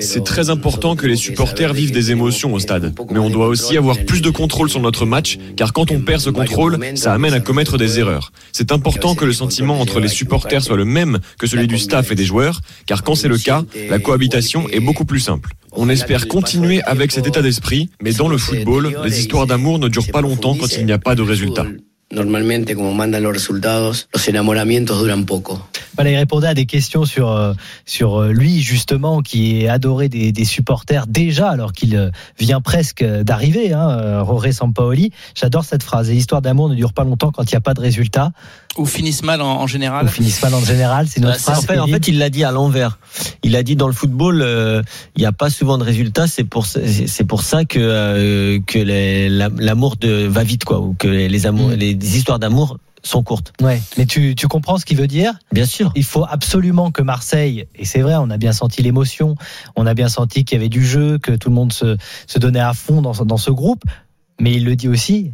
[0.00, 3.76] C'est très important que les supporters vivent des émotions au stade, mais on doit aussi
[3.76, 7.32] avoir plus de contrôle sur notre match, car quand on perd ce contrôle, ça amène
[7.32, 8.32] à commettre des erreurs.
[8.50, 12.10] C'est important que le sentiment entre les supporters soit le même que celui du staff
[12.10, 15.50] et des joueurs, car quand c'est le cas, la cohabitation est beaucoup plus simple.
[15.72, 19.86] On espère continuer avec cet état d'esprit, mais dans le football, les histoires d'amour ne
[19.86, 21.66] durent pas longtemps quand il n'y a pas de résultats.
[22.10, 25.66] Normalmente, como mandan los resultados, los enamoramientos duran poco.
[25.96, 27.54] Voilà, il répondait à des questions sur euh,
[27.86, 32.60] sur euh, lui justement qui est adoré des, des supporters déjà alors qu'il euh, vient
[32.60, 33.72] presque d'arriver.
[33.72, 35.10] Hein, euh, Jorge Sampaoli.
[35.34, 36.10] J'adore cette phrase.
[36.10, 38.32] Et l'histoire d'amour ne dure pas longtemps quand il n'y a pas de résultat.
[38.76, 40.06] Ou finissent mal en, en général.
[40.06, 41.06] Ou finissent mal en général.
[41.08, 41.66] C'est notre Bah, c'est- en phrase.
[41.66, 42.98] fait, en fait, il l'a dit à l'envers.
[43.44, 44.82] Il a dit dans le football, euh,
[45.16, 46.26] il n'y a pas souvent de résultats.
[46.26, 50.80] C'est pour ça- c'est pour ça que euh, que la- l'amour de va vite quoi,
[50.80, 51.74] ou que les, les amours, Mm.
[51.74, 53.52] les histoires d'amour sont courtes.
[53.60, 55.34] Ouais, mais tu, tu comprends ce qu'il veut dire?
[55.52, 55.92] Bien sûr.
[55.94, 59.36] Il faut absolument que Marseille, et c'est vrai, on a bien senti l'émotion,
[59.76, 61.96] on a bien senti qu'il y avait du jeu, que tout le monde se,
[62.26, 63.82] se donnait à fond dans, ce- dans ce groupe,
[64.40, 65.30] mais il le dit aussi,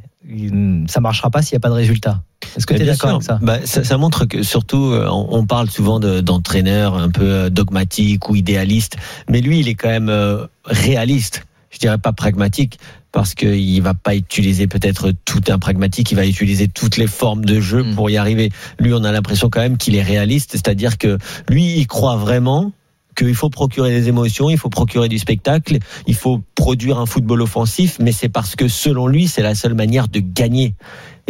[0.88, 2.22] ça marchera pas s'il n'y a pas de résultat.
[2.56, 3.38] Est-ce que tu es d'accord avec ça?
[3.40, 7.24] Bah, ça, ça montre que surtout, euh, on, on parle souvent de- d'entraîneurs un peu
[7.24, 8.96] euh, dogmatiques ou idéalistes,
[9.28, 11.44] mais lui, il est quand même euh, réaliste.
[11.70, 12.78] Je dirais pas pragmatique
[13.12, 17.44] parce qu'il va pas utiliser peut-être tout un pragmatique, il va utiliser toutes les formes
[17.44, 17.94] de jeu Mm.
[17.94, 18.50] pour y arriver.
[18.78, 22.72] Lui, on a l'impression quand même qu'il est réaliste, c'est-à-dire que lui, il croit vraiment
[23.16, 27.42] qu'il faut procurer des émotions, il faut procurer du spectacle, il faut produire un football
[27.42, 30.74] offensif, mais c'est parce que selon lui, c'est la seule manière de gagner.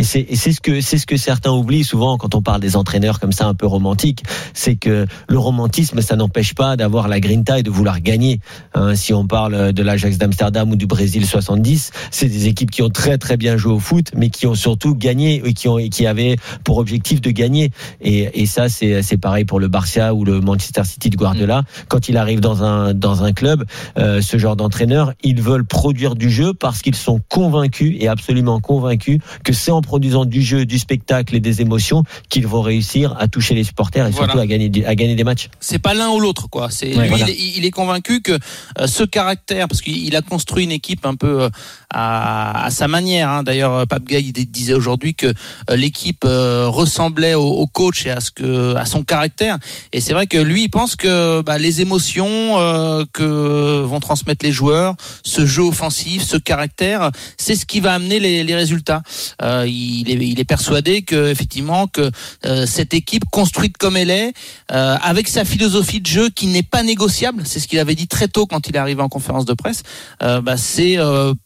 [0.00, 3.20] Et c'est ce que c'est ce que certains oublient souvent quand on parle des entraîneurs
[3.20, 4.22] comme ça un peu romantiques,
[4.54, 8.40] c'est que le romantisme ça n'empêche pas d'avoir la grinta et de vouloir gagner.
[8.72, 12.80] Hein, si on parle de l'Ajax d'Amsterdam ou du Brésil 70, c'est des équipes qui
[12.80, 15.78] ont très très bien joué au foot, mais qui ont surtout gagné et qui ont
[15.78, 17.70] et qui avaient pour objectif de gagner.
[18.00, 21.64] Et, et ça c'est c'est pareil pour le Barça ou le Manchester City de Guardiola.
[21.88, 23.66] Quand il arrive dans un dans un club,
[23.98, 28.60] euh, ce genre d'entraîneurs, ils veulent produire du jeu parce qu'ils sont convaincus et absolument
[28.60, 33.16] convaincus que c'est en produisant du jeu, du spectacle et des émotions qu'ils vont réussir
[33.18, 34.42] à toucher les supporters et surtout Voilà.
[34.42, 35.48] à gagner du- à gagner des matchs.
[35.58, 37.24] c'est pas l'un ou l'autre quoi c'est Ouais, lui voilà.
[37.28, 38.32] il, est, il est convaincu que
[38.78, 41.48] euh, ce caractère parce qu'il il a construit une équipe un peu euh,
[41.90, 43.42] à, à sa manière hein.
[43.42, 48.20] d'ailleurs euh, Pape Gay disait aujourd'hui que euh, l'équipe euh, ressemblait au, coach et à
[48.20, 49.58] ce que à son caractère
[49.92, 54.44] et c'est vrai que lui il pense que bah, les émotions euh, que vont transmettre
[54.44, 59.02] les joueurs ce jeu offensif ce caractère c'est ce qui va amener les, les résultats
[59.42, 62.10] Euh, il, est, il est persuadé que effectivement que
[62.44, 64.32] euh, cette équipe construite comme elle est
[64.68, 67.42] avec sa philosophie de jeu qui n'est pas négociable.
[67.44, 69.82] C'est ce qu'il avait dit très tôt quand il est arrivé en conférence de presse.
[70.20, 70.96] Bah, c'est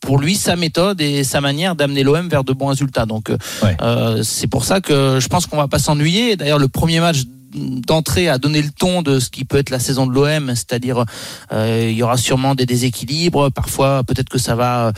[0.00, 3.06] pour lui sa méthode et sa manière d'amener l'OM vers de bons résultats.
[3.06, 3.76] Donc euh, Ouais.
[3.82, 6.36] euh, c'est pour ça que je pense qu'on va pas s'ennuyer.
[6.36, 7.22] D'ailleurs, le premier match
[7.54, 11.04] d'entrée a donné le ton de ce qui peut être la saison de l'OM, c'est-à-dire
[11.52, 14.92] euh, il y aura sûrement des déséquilibres, parfois peut-être que ça va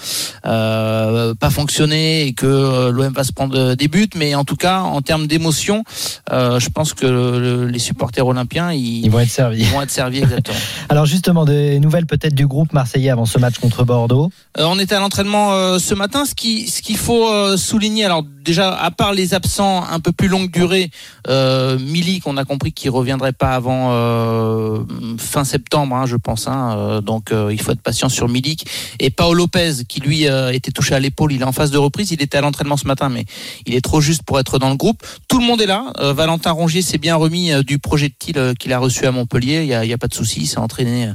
[0.45, 4.57] euh, pas fonctionner et que euh, l'OM va se prendre des buts, mais en tout
[4.57, 5.85] cas en termes d'émotion,
[6.33, 9.61] euh, je pense que le- les supporters olympiens ils, Ils vont être servis.
[9.63, 10.57] ils vont être servis exactement.
[10.89, 14.31] Alors justement, des nouvelles peut-être du groupe marseillais avant ce match contre Bordeaux?
[14.59, 16.25] On était à l'entraînement ce matin.
[16.25, 20.29] Ce qui, ce qu'il faut souligner, alors déjà, à part les absents un peu plus
[20.29, 20.91] longue durée,
[21.29, 24.79] euh, Milik, on a compris qu'il reviendrait pas avant euh,
[25.19, 26.47] fin septembre, hein, je pense.
[26.47, 26.75] hein.
[26.79, 28.67] Euh, donc, il faut être patient sur Milik.
[29.01, 32.13] Et Paolo Lopez, qui lui était touché à l'épaule, il est en phase de reprise.
[32.13, 33.27] Il était à l'entraînement ce matin, mais
[33.67, 35.03] il est trop juste pour être dans le groupe.
[35.29, 35.93] Tout le monde est là.
[35.99, 39.63] Valentin Rongier s'est bien remis du projectile qu'il a reçu à Montpellier.
[39.63, 40.41] Il y a, a pas de souci.
[40.43, 41.11] Il s'est entraîné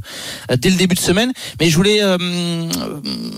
[0.57, 1.31] dès le début de semaine.
[1.59, 2.01] Mais je voulais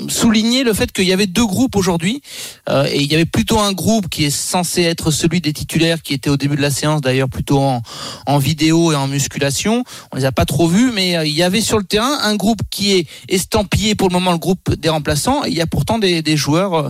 [0.10, 2.22] souligner le fait qu'il y avait deux groupes aujourd'hui
[2.70, 6.14] et il y avait plutôt un groupe qui est censé être celui des titulaires qui
[6.14, 9.84] était au début de la séance d'ailleurs plutôt en, vidéo et en musculation.
[10.12, 12.36] On les a pas trop vus, mais euh, il y avait sur le terrain un
[12.36, 15.44] groupe qui est estampillé pour le moment le groupe des remplaçants.
[15.44, 16.90] Il y a pourtant des, joueurs euh,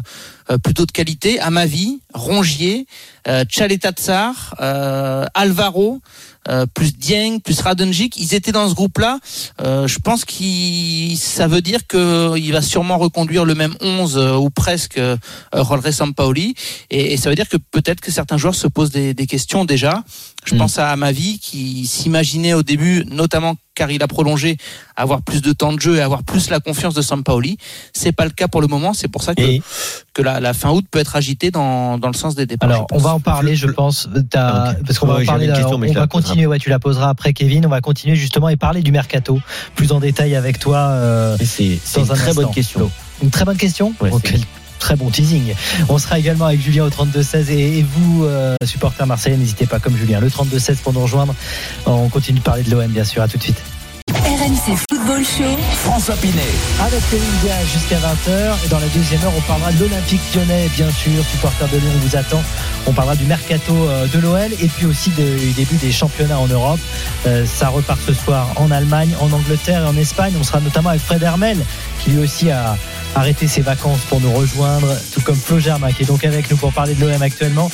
[0.51, 1.39] euh, plutôt de qualité.
[1.39, 2.85] À ma vie, Rongier,
[3.27, 6.01] euh, Tsar, euh, Alvaro.
[6.49, 9.19] Euh, plus Dieng, plus Radonjic, ils étaient dans ce groupe-là.
[9.61, 14.35] Euh, je pense qu'il ça veut dire qu'il va sûrement reconduire le même 11 euh,
[14.35, 15.17] ou presque euh,
[15.53, 16.55] Rolre Sampaoli
[16.89, 19.65] et, et ça veut dire que peut-être que certains joueurs se posent des, des questions
[19.65, 20.03] déjà.
[20.45, 20.57] Je Mm.
[20.57, 24.57] pense à Amavi qui s'imaginait au début, notamment car il a prolongé,
[24.95, 27.57] avoir plus de temps de jeu et avoir plus la confiance de Sampaoli.
[27.93, 28.93] C'est pas le cas pour le moment.
[28.93, 29.41] C'est pour ça que,
[30.13, 32.69] que la, la fin août peut être agitée dans, dans le sens des départs.
[32.69, 35.47] Alors, on va en parler, je pense, t'as- parce qu'on va Ouais, en parler.
[35.47, 36.45] là, question, mais on va continuer.
[36.45, 37.65] Ouais, tu la poseras après, Kevin.
[37.65, 39.39] On va continuer justement et parler du mercato
[39.76, 40.78] plus en détail avec toi.
[40.78, 42.91] euh, C'est une un très bonne question.
[43.21, 43.93] Une très bonne question.
[44.01, 44.11] Ouais,
[44.84, 45.53] Très bon teasing.
[45.88, 49.79] On sera également avec Julien au 32-16 et, et vous, euh, supporters marseillais, n'hésitez pas
[49.79, 50.19] comme Julien.
[50.19, 51.34] Le 32-16 pour nous rejoindre.
[51.86, 53.21] On continue de parler de l'OM, bien sûr.
[53.21, 53.61] À tout de suite.
[54.11, 55.57] RMC Football Show.
[55.86, 56.41] François Pinet.
[56.81, 56.99] Avec
[57.41, 58.55] Diaz jusqu'à 20h.
[58.65, 61.23] Et dans la deuxième heure, on parlera de l'Olympique lyonnais, bien sûr.
[61.31, 62.43] Supporters de Lyon, on vous attend.
[62.86, 66.47] On parlera du mercato euh, de l'OL et puis aussi du début des championnats en
[66.47, 66.79] Europe.
[67.25, 70.34] Euh, ça repart ce soir en Allemagne, en Angleterre et en Espagne.
[70.38, 71.57] On sera notamment avec Fred Hermel,
[72.03, 72.77] qui lui aussi a
[73.16, 76.57] arrêté ses vacances pour nous rejoindre, tout comme Flo Germain, qui est donc avec nous
[76.57, 77.70] pour parler de l'OM actuellement.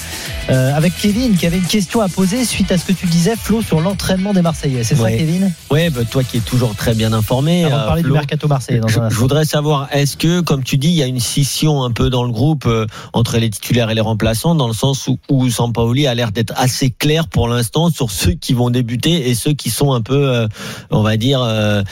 [0.49, 3.35] Euh, avec Kevin, qui avait une question à poser suite à ce que tu disais,
[3.35, 4.83] Flo, sur l'entraînement des Marseillais.
[4.83, 5.09] C'est ça.
[5.11, 5.51] Kevin?
[5.69, 7.65] Ouais, bah, toi qui es toujours très bien informé.
[7.65, 10.41] Avant de euh, parler du mercato marseillais dans je, un je voudrais savoir, est-ce que,
[10.41, 13.37] comme tu dis, il y a une scission un peu dans le groupe euh, entre
[13.37, 16.89] les titulaires et les remplaçants, dans le sens où, où Sampaoli a l'air d'être assez
[16.89, 20.47] clair pour l'instant sur ceux qui vont débuter et ceux qui sont un peu, euh,
[20.89, 21.83] on va dire, euh,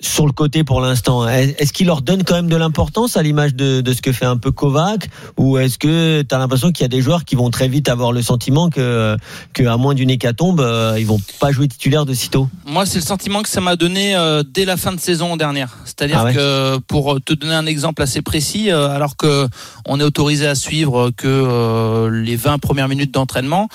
[0.00, 1.26] sur le côté pour l'instant.
[1.28, 4.12] Est- Est-ce qu'il leur donne quand même de l'importance à l'image de, de ce que
[4.12, 7.24] fait un peu Kovac ou est-ce que tu as l'impression qu'il y a des joueurs
[7.24, 9.16] qui vont très vite avoir le sentiment que,
[9.52, 12.98] que à moins d'une hécatombe, euh, ils vont pas jouer titulaire de sitôt Moi, c'est
[12.98, 15.76] le sentiment que ça m'a donné euh, dès la fin de saison dernière.
[15.84, 16.34] C'est-à-dire Ah ouais?
[16.34, 19.48] que, pour te donner un exemple assez précis, euh, alors que
[19.86, 23.68] on est autorisé à suivre que les 20 premières minutes d'entraînement,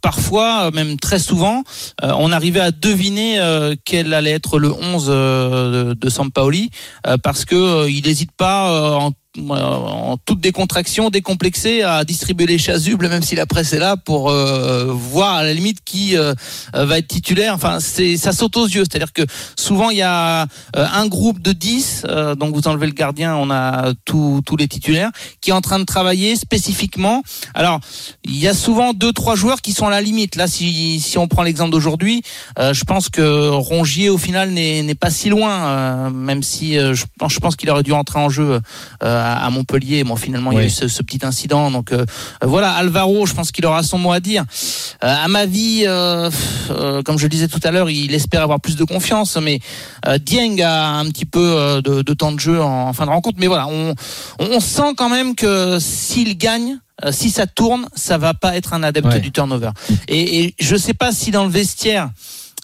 [0.00, 1.62] parfois, même très souvent,
[2.02, 3.38] on arrivait à deviner
[3.84, 6.70] quel allait être le 11 euh, de, de Sampaoli,
[7.06, 9.12] euh, parce que euh, il n'hésite pas euh, en
[9.50, 14.30] en toute décontraction, décomplexé, à distribuer les chasubles, même si la presse est là, pour
[14.30, 16.34] euh, voir à la limite qui euh,
[16.74, 17.54] euh, va être titulaire.
[17.54, 18.84] Enfin, ça saute aux yeux.
[18.88, 19.22] C'est-à-dire que
[19.58, 23.34] souvent il y a euh, un groupe de 10, euh, donc vous enlevez le gardien,
[23.36, 25.10] on a tous les titulaires,
[25.40, 27.22] qui est en train de travailler spécifiquement.
[27.54, 27.80] Alors,
[28.24, 30.36] il y a souvent deux trois joueurs qui sont à la limite.
[30.36, 32.22] Là, si on prend l'exemple d'aujourd'hui,
[32.58, 36.94] euh, je pense que Rongier au final n'est pas si loin, euh, même si euh,
[36.94, 38.60] je pense qu'il aurait dû entrer en jeu.
[39.02, 40.04] euh, à Montpellier.
[40.04, 41.70] Bon, finalement, il y a eu ce, ce petit incident.
[41.70, 42.04] Donc euh,
[42.42, 44.44] voilà, Alvaro, je pense qu'il aura son mot à dire.
[45.02, 46.30] Euh, à ma vie, euh,
[47.04, 49.60] comme je le disais tout à l'heure, il espère avoir plus de confiance, mais
[50.20, 53.38] Dieng a un petit peu de, de temps de jeu en, en fin de rencontre.
[53.40, 53.94] Mais voilà, on,
[54.38, 56.78] on sent quand même que s'il gagne.
[57.04, 59.20] euh, si ça tourne, ça va pas être un adepte Ouais.
[59.20, 59.70] du turnover.
[60.08, 62.10] Et, et je sais pas si dans le vestiaire,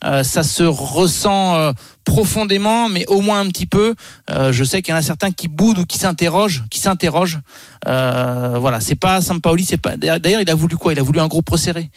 [0.05, 1.73] euh, ça se ressent euh,
[2.05, 3.95] profondément, mais au moins un petit peu.
[4.31, 7.41] Euh, je sais qu'il y en a certains qui boudent ou qui s'interrogent, qui s'interrogent.
[7.87, 9.97] Euh, voilà, c'est pas Sampaoli, c'est pas.
[9.97, 10.93] D'ailleurs, il a voulu quoi?
[10.93, 11.91] Il a voulu un groupe resserré.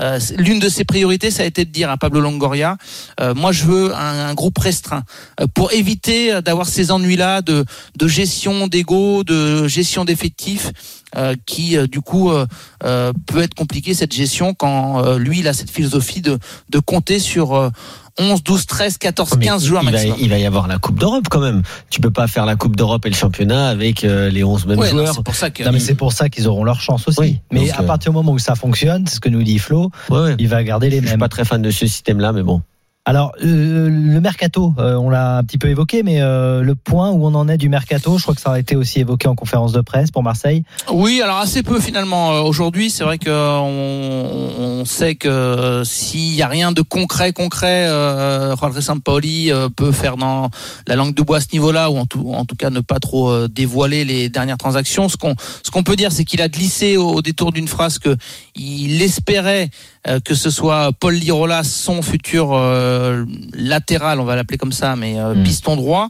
[0.00, 2.76] Euh, c'est- L'une de ses priorités, ça a été de dire à Pablo Longoria,
[3.20, 5.02] euh, moi, je veux un, un groupe restreint
[5.40, 7.64] euh, pour éviter euh, d'avoir ces ennuis-là de,
[7.98, 10.70] de gestion d'ego, de gestion d'effectifs.
[11.16, 12.44] euh, qui euh, du coup euh,
[12.84, 16.38] euh, peut être compliqué cette gestion quand euh, lui il a cette philosophie de,
[16.68, 17.70] de compter sur euh,
[18.18, 20.16] 11, 12, 13, 14, Mais 15 il- joueurs il va, maximum.
[20.20, 21.62] il va y avoir la Coupe d'Europe quand même.
[21.90, 24.78] Tu peux pas faire la Coupe d'Europe et le championnat avec euh, les 11 mêmes
[24.78, 25.14] Ouais, non, joueurs.
[25.14, 27.20] c'est pour ça que Non, mais c'est pour ça qu'ils auront leur chance aussi.
[27.20, 29.58] Oui, mais à euh, partir du moment où ça fonctionne, c'est ce que nous dit
[29.58, 30.34] Flo, Ouais, ouais.
[30.38, 31.20] il va garder les Je suis mêmes.
[31.20, 32.60] pas très fan de ce système-là, mais bon.
[33.08, 37.10] Alors, euh, le mercato, euh, on l'a un petit peu évoqué, mais euh, le point
[37.10, 39.34] où on en est du mercato, je crois que ça a été aussi évoqué en
[39.34, 40.62] conférence de presse pour Marseille.
[40.92, 42.32] Oui, alors assez peu finalement.
[42.32, 47.32] Euh, Aujourd'hui, c'est vrai que on, on sait que s'il y a rien de concret,
[47.32, 50.50] concret, euh, Jorge Sampaoli euh, peut faire dans
[50.86, 52.98] la langue de bois à ce niveau-là, ou en tout, en tout cas ne pas
[52.98, 55.08] trop euh, dévoiler les dernières transactions.
[55.08, 57.98] Ce qu'on ce qu'on peut dire, c'est qu'il a glissé au, au détour d'une phrase
[57.98, 58.18] que
[58.54, 64.58] il espérait euh, que ce soit Paul Lirola, son futur euh, latéral, on va l'appeler
[64.58, 65.42] comme ça, mais euh, Mm.
[65.44, 66.08] piston droit.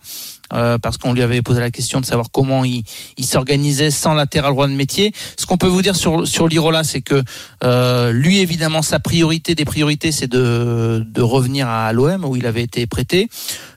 [0.54, 2.82] euh, parce qu'on lui avait posé la question de savoir comment il,
[3.18, 5.12] il s'organisait sans latéral droit de métier.
[5.36, 7.22] Ce qu'on peut vous dire sur sur Lirola, c'est que
[7.64, 12.46] euh, lui évidemment sa priorité des priorités, c'est de de revenir à l'OM où il
[12.46, 13.28] avait été prêté.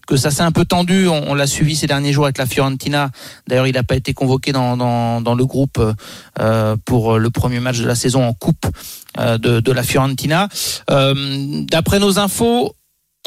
[0.07, 2.45] Que ça s'est un peu tendu, on, on l'a suivi ces derniers jours avec la
[2.45, 3.11] Fiorentina.
[3.47, 5.79] D'ailleurs, il n'a pas été convoqué dans dans, dans le groupe
[6.39, 8.69] euh, pour le premier match de la saison en coupe euh,
[9.17, 10.47] de de la Fiorentina.
[10.89, 12.75] Euh, D'après nos infos,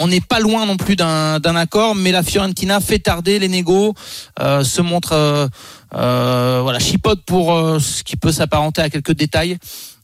[0.00, 3.94] on n'est pas loin non plus d'un accord, mais la Fiorentina fait tarder les négos,
[4.40, 5.46] euh, se montre euh,
[5.94, 9.56] euh, voilà chipote pour euh, ce qui peut s'apparenter à quelques détails.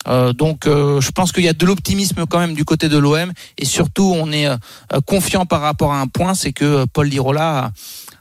[0.09, 2.97] Euh, donc euh, je pense qu'il y a de l'optimisme quand même du côté de
[2.97, 4.57] l'OM et surtout on est euh,
[5.05, 7.73] confiant par rapport à un point, c'est que Paul Lirola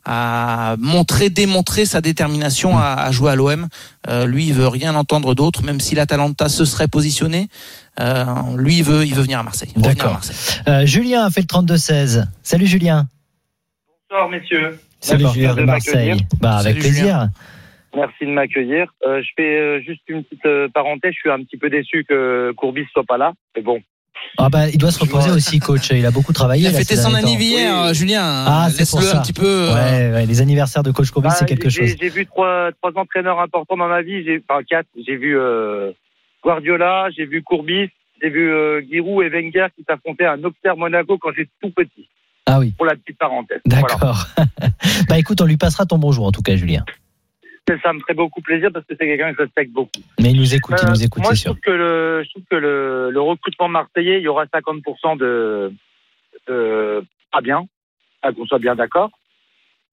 [0.09, 3.67] a, a, montré, démontré sa détermination à, à jouer à l'OM.
[4.25, 7.47] lui, il veut rien entendre d'autre, même si l'Atalanta se serait positionné.
[8.57, 9.71] lui, il veut, il veut venir à Marseille.
[9.75, 10.19] D'accord.
[10.83, 12.25] Julien a fait le 32-16.
[12.43, 13.07] Salut Julien.
[14.09, 14.79] Bonsoir messieurs.
[14.99, 16.17] Salut Julien de Marseille.
[16.39, 17.03] Bah, avec Salut, plaisir.
[17.03, 17.29] Julien.
[17.95, 18.93] Merci de m'accueillir.
[19.05, 21.13] Euh, je fais euh, juste une petite euh, parenthèse.
[21.13, 23.33] Je suis un petit peu déçu que Courbis soit pas là.
[23.55, 23.81] Mais bon.
[24.37, 25.89] Ah bah, il doit se reposer aussi, coach.
[25.91, 26.63] Il a beaucoup travaillé.
[26.69, 28.21] Il a fêté son anniversaire, euh, Julien.
[28.23, 29.19] Ah, c'est pour Laisse-le ça.
[29.19, 29.45] un petit peu.
[29.69, 31.95] euh, Ouais, ouais, les anniversaires de coach Courbis, Ah, c'est quelque chose.
[31.99, 34.23] J'ai vu trois, trois entraîneurs importants dans ma vie.
[34.23, 34.87] J'ai, enfin, quatre.
[35.05, 35.91] J'ai vu euh,
[36.43, 37.89] Guardiola, j'ai vu Courbis,
[38.21, 41.71] j'ai vu euh, Giroud et Wenger qui s'affrontaient à un Auxerre Monaco quand j'étais tout
[41.71, 42.07] petit.
[42.45, 42.73] Ah oui.
[42.77, 43.59] Pour la petite parenthèse.
[43.65, 43.81] Voilà.
[43.87, 44.27] D'accord.
[45.09, 46.83] bah écoute, on lui passera ton bonjour en tout cas, Julien.
[47.83, 50.01] Ça me ferait beaucoup plaisir parce que c'est quelqu'un que je respecte beaucoup.
[50.19, 51.51] Mais il nous écoute, il Euh, nous écoute, moi, c'est je sûr.
[51.51, 55.71] trouve que le, je trouve que le, le recrutement marseillais, il y aura 50% de,
[56.47, 57.65] de pas bien,
[58.21, 59.11] à qu'on soit bien d'accord.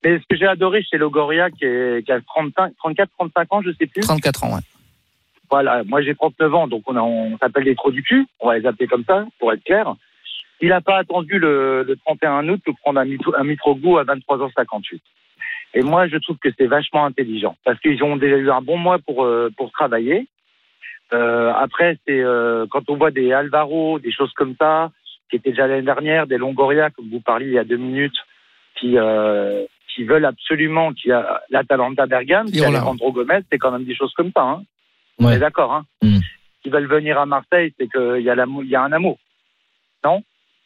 [0.04, 3.62] Mais ce que j'ai adoré chez Logoria, qui, est, qui a 35, 34, 35 ans,
[3.62, 4.02] je sais plus.
[4.02, 4.60] 34 ans, ouais.
[5.50, 8.48] Voilà, moi j'ai 39 ans, donc on, a- on s'appelle les trous du cul, on
[8.48, 9.94] va les appeler comme ça, pour être clair.
[10.60, 13.44] Il n'a pas attendu le, le 31 août pour prendre un, mitro, un
[13.98, 15.00] à 23h58.
[15.76, 18.78] Et moi, je trouve que c'est vachement intelligent, parce qu'ils ont déjà eu un bon
[18.78, 20.26] mois pour, euh, pour travailler.
[21.12, 24.90] Euh, après, c'est euh, quand on voit des Alvaro, des choses comme ça,
[25.28, 28.16] qui étaient déjà l'année dernière, des Longoria, comme vous parliez il y a deux minutes,
[28.76, 32.68] qui, euh, qui veulent absolument, qui a l'Atalanta Bergame, qui a.
[32.68, 34.42] Alejandro Gomez, c'est quand même des choses comme ça.
[34.42, 34.62] Hein.
[35.18, 35.74] On est d'accord.
[35.74, 35.84] Hein.
[36.02, 36.18] Mm.
[36.62, 39.18] Qui veulent venir à Marseille, c'est qu'il y, a l'amour- il y a un amour.
[40.04, 40.22] Non?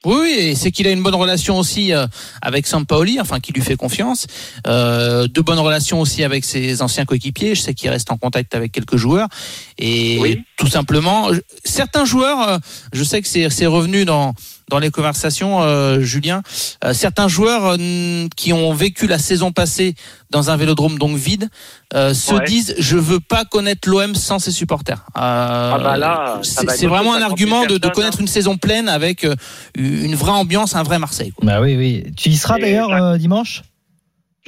[0.06, 2.06] Oui, et c'est qu'il a une bonne relation aussi euh,
[2.40, 4.26] avec Sampaoli, enfin qui lui fait confiance.
[4.66, 7.54] Euh, de bonnes relations aussi avec ses anciens coéquipiers.
[7.54, 9.28] Je sais qu'il reste en contact avec quelques joueurs.
[9.76, 11.28] Et tout simplement,
[11.64, 12.58] certains joueurs, euh,
[12.94, 14.34] je sais que c'est revenu dans
[14.70, 16.42] dans les conversations, euh, Julien.
[16.84, 19.94] euh, certains joueurs euh, qui ont vécu la saison passée
[20.30, 21.48] dans un vélodrome donc vide
[21.94, 22.44] euh, se Ouais.
[22.46, 25.02] disent je veux pas connaître l'OM sans ses supporters.
[25.16, 28.56] Euh, bah là, ça c'est vraiment un argument de, de 50 000 connaître une saison
[28.56, 29.34] pleine avec euh,
[29.76, 31.32] une vraie ambiance, un vrai Marseille.
[31.32, 31.44] quoi.
[31.44, 32.04] Bah oui, oui.
[32.16, 33.62] Tu y seras Et d'ailleurs euh, dimanche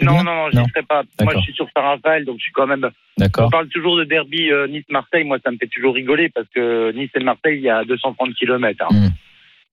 [0.00, 1.02] Non, non, non, je n'y serai pas.
[1.20, 2.88] Moi, je suis sur Saint-Raphaël, donc je suis quand même.
[3.18, 3.46] D'accord.
[3.48, 5.24] On parle toujours de derby euh, Nice-Marseille.
[5.24, 8.34] Moi, ça me fait toujours rigoler parce que Nice et Marseille, il y a 230
[8.34, 8.86] km.
[8.90, 9.10] Hein.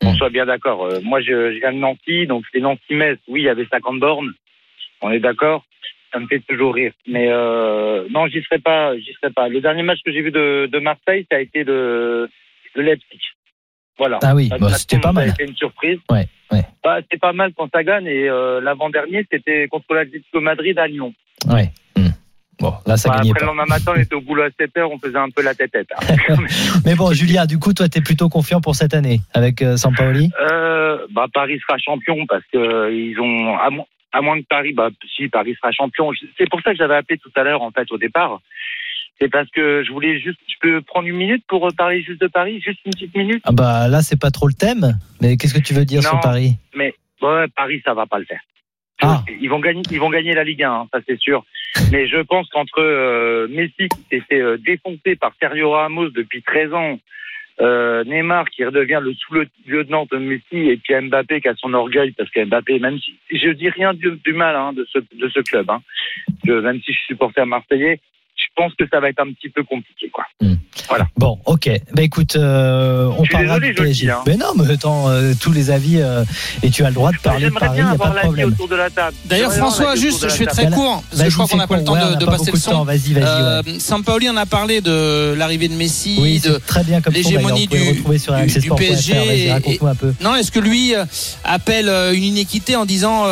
[0.03, 0.85] On soit bien d'accord.
[0.85, 3.19] Euh, moi, je, je viens de Nancy, donc c'est Nancy-Metz.
[3.27, 4.31] Oui, il y avait 50 bornes.
[5.01, 5.63] On est d'accord.
[6.13, 6.91] Ça me fait toujours rire.
[7.07, 8.97] Mais euh, non, j'y serai pas.
[8.97, 9.47] J'y serai pas.
[9.49, 12.29] Le dernier match que j'ai vu de, de Marseille, ça a été de,
[12.75, 13.19] de Leipzig.
[13.97, 14.17] Voilà.
[14.23, 15.29] Ah oui, bah, c'était pas mal.
[15.29, 15.99] été une surprise.
[16.09, 18.07] Ouais, ouais, Bah, c'est pas mal quand ça gagne.
[18.07, 21.13] Et euh, l'avant-dernier, c'était contre l'Atlético Madrid à Lyon.
[21.51, 21.69] ouais.
[22.59, 23.51] Bon, là, ça Bah, gagnait après, pas.
[23.51, 25.55] le lendemain matin, on était au boulot à 7 heures, on faisait un peu la
[25.55, 25.87] tête-tête.
[25.95, 26.35] hein.
[26.85, 30.29] Mais bon, Julien, du coup, toi, t'es plutôt confiant pour cette année avec euh, Sampaoli
[30.41, 34.45] euh, bah, Paris sera champion parce que euh, ils ont, à, mo- à moins que
[34.49, 36.11] Paris, bah, si Paris sera champion.
[36.37, 38.39] C'est pour ça que j'avais appelé tout à l'heure, en fait, au départ.
[39.21, 42.21] C'est parce que je voulais juste, je peux prendre une minute pour euh, parler juste
[42.21, 43.41] de Paris, juste une petite minute?
[43.45, 44.97] Ah bah là, c'est pas trop le thème.
[45.21, 46.19] Mais qu'est-ce que tu veux dire sur.
[46.21, 46.53] Paris?
[46.75, 48.39] Mais ouais, Paris, ça va pas le faire.
[49.01, 49.23] Ah.
[49.39, 51.45] Ils vont gagner, ils vont gagner la Ligue 1, hein, ça c'est sûr.
[51.91, 56.41] Mais je pense qu'entre euh, Messi qui s'est fait euh, défoncer par Sergio Ramos depuis
[56.41, 56.99] 13 ans,
[57.61, 62.11] euh, Neymar qui redevient le sous-lieutenant de Messi et puis Mbappé qui a son orgueil
[62.11, 65.29] parce que Mbappé, même si je dis rien du, du mal hein, de ce de
[65.29, 65.81] ce club, hein,
[66.45, 68.18] que même si je suis supporter marseillais, je
[68.55, 70.25] pense que ça va être un petit peu compliqué, quoi.
[70.87, 71.07] Voilà.
[71.17, 71.69] Bon, ok.
[71.93, 74.05] Bah écoute, euh, on Je suis parlera désolé, je PSG.
[74.05, 74.19] dis, hein.
[74.27, 76.23] Mais non, mais attends, euh, tous les avis euh,
[76.63, 78.15] et tu as le droit de parler de Paris, bien y a pas avoir de
[78.15, 78.49] l'avis problème.
[78.53, 79.15] autour de la table.
[79.25, 80.51] D'ailleurs, avoir François, juste, je table.
[80.51, 81.93] très court, parce que je crois qu'on n'a pas le temps.
[81.93, 82.83] Ouais, on de, a de pas passer le temps.
[82.85, 87.13] Vas-y, vas-y, Sampaoli en a parlé de l'arrivée de Messi, Oui, de très bien comme
[87.13, 87.77] l'hégémonie du.
[88.75, 89.53] PSG.
[90.21, 90.93] Non, est-ce que lui
[91.43, 93.23] appelle une inéquité en disant,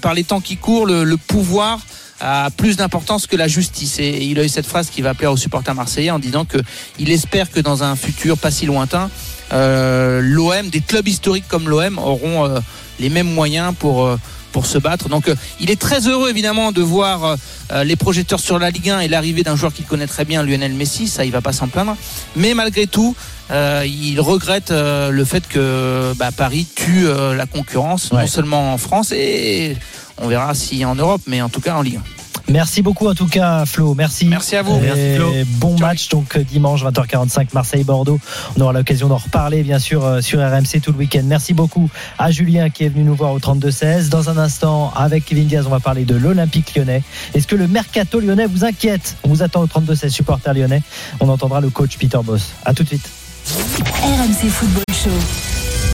[0.00, 1.78] par les temps qui courent, le, le pouvoir
[2.20, 5.32] a plus d'importance que la justice Et il a eu cette phrase qui va plaire
[5.32, 6.58] aux supporters marseillais en disant que
[6.98, 9.10] il espère que dans un futur pas si lointain,
[9.52, 12.60] euh, l'OM, des clubs historiques comme l'OM auront euh,
[12.98, 14.18] les mêmes moyens pour euh,
[14.52, 15.08] pour se battre.
[15.08, 17.36] Donc euh, il est très heureux évidemment de voir
[17.72, 20.42] euh, les projecteurs sur la Ligue 1 et l'arrivée d'un joueur qu'il connaît très bien,
[20.42, 21.96] Lionel Messi, ça il va pas s'en plaindre.
[22.36, 23.14] Mais malgré tout,
[23.50, 28.72] euh, il regrette euh, le fait que bah, Paris tue euh, la concurrence, non seulement
[28.74, 29.76] en France et
[30.20, 32.18] on verra si en Europe, mais en tout cas en Ligue 1.
[32.50, 34.24] Merci beaucoup en tout cas Flo, merci.
[34.24, 34.78] Merci à vous.
[34.80, 35.30] Merci Flo.
[35.58, 38.18] Bon match donc dimanche 20h45 Marseille-Bordeaux.
[38.56, 41.22] On aura l'occasion d'en reparler bien sûr euh, sur RMC tout le week-end.
[41.24, 44.08] Merci beaucoup à Julien qui est venu nous voir au 32-16.
[44.08, 47.02] Dans un instant avec Kevin Diaz on va parler de l'Olympique lyonnais.
[47.34, 49.16] Est-ce que le mercato lyonnais vous inquiète?
[49.24, 50.82] On vous attend au 32-16 supporter lyonnais.
[51.20, 52.52] On entendra le coach Peter Boss.
[52.64, 53.10] À tout de suite.
[54.02, 55.57] RMC Football Show.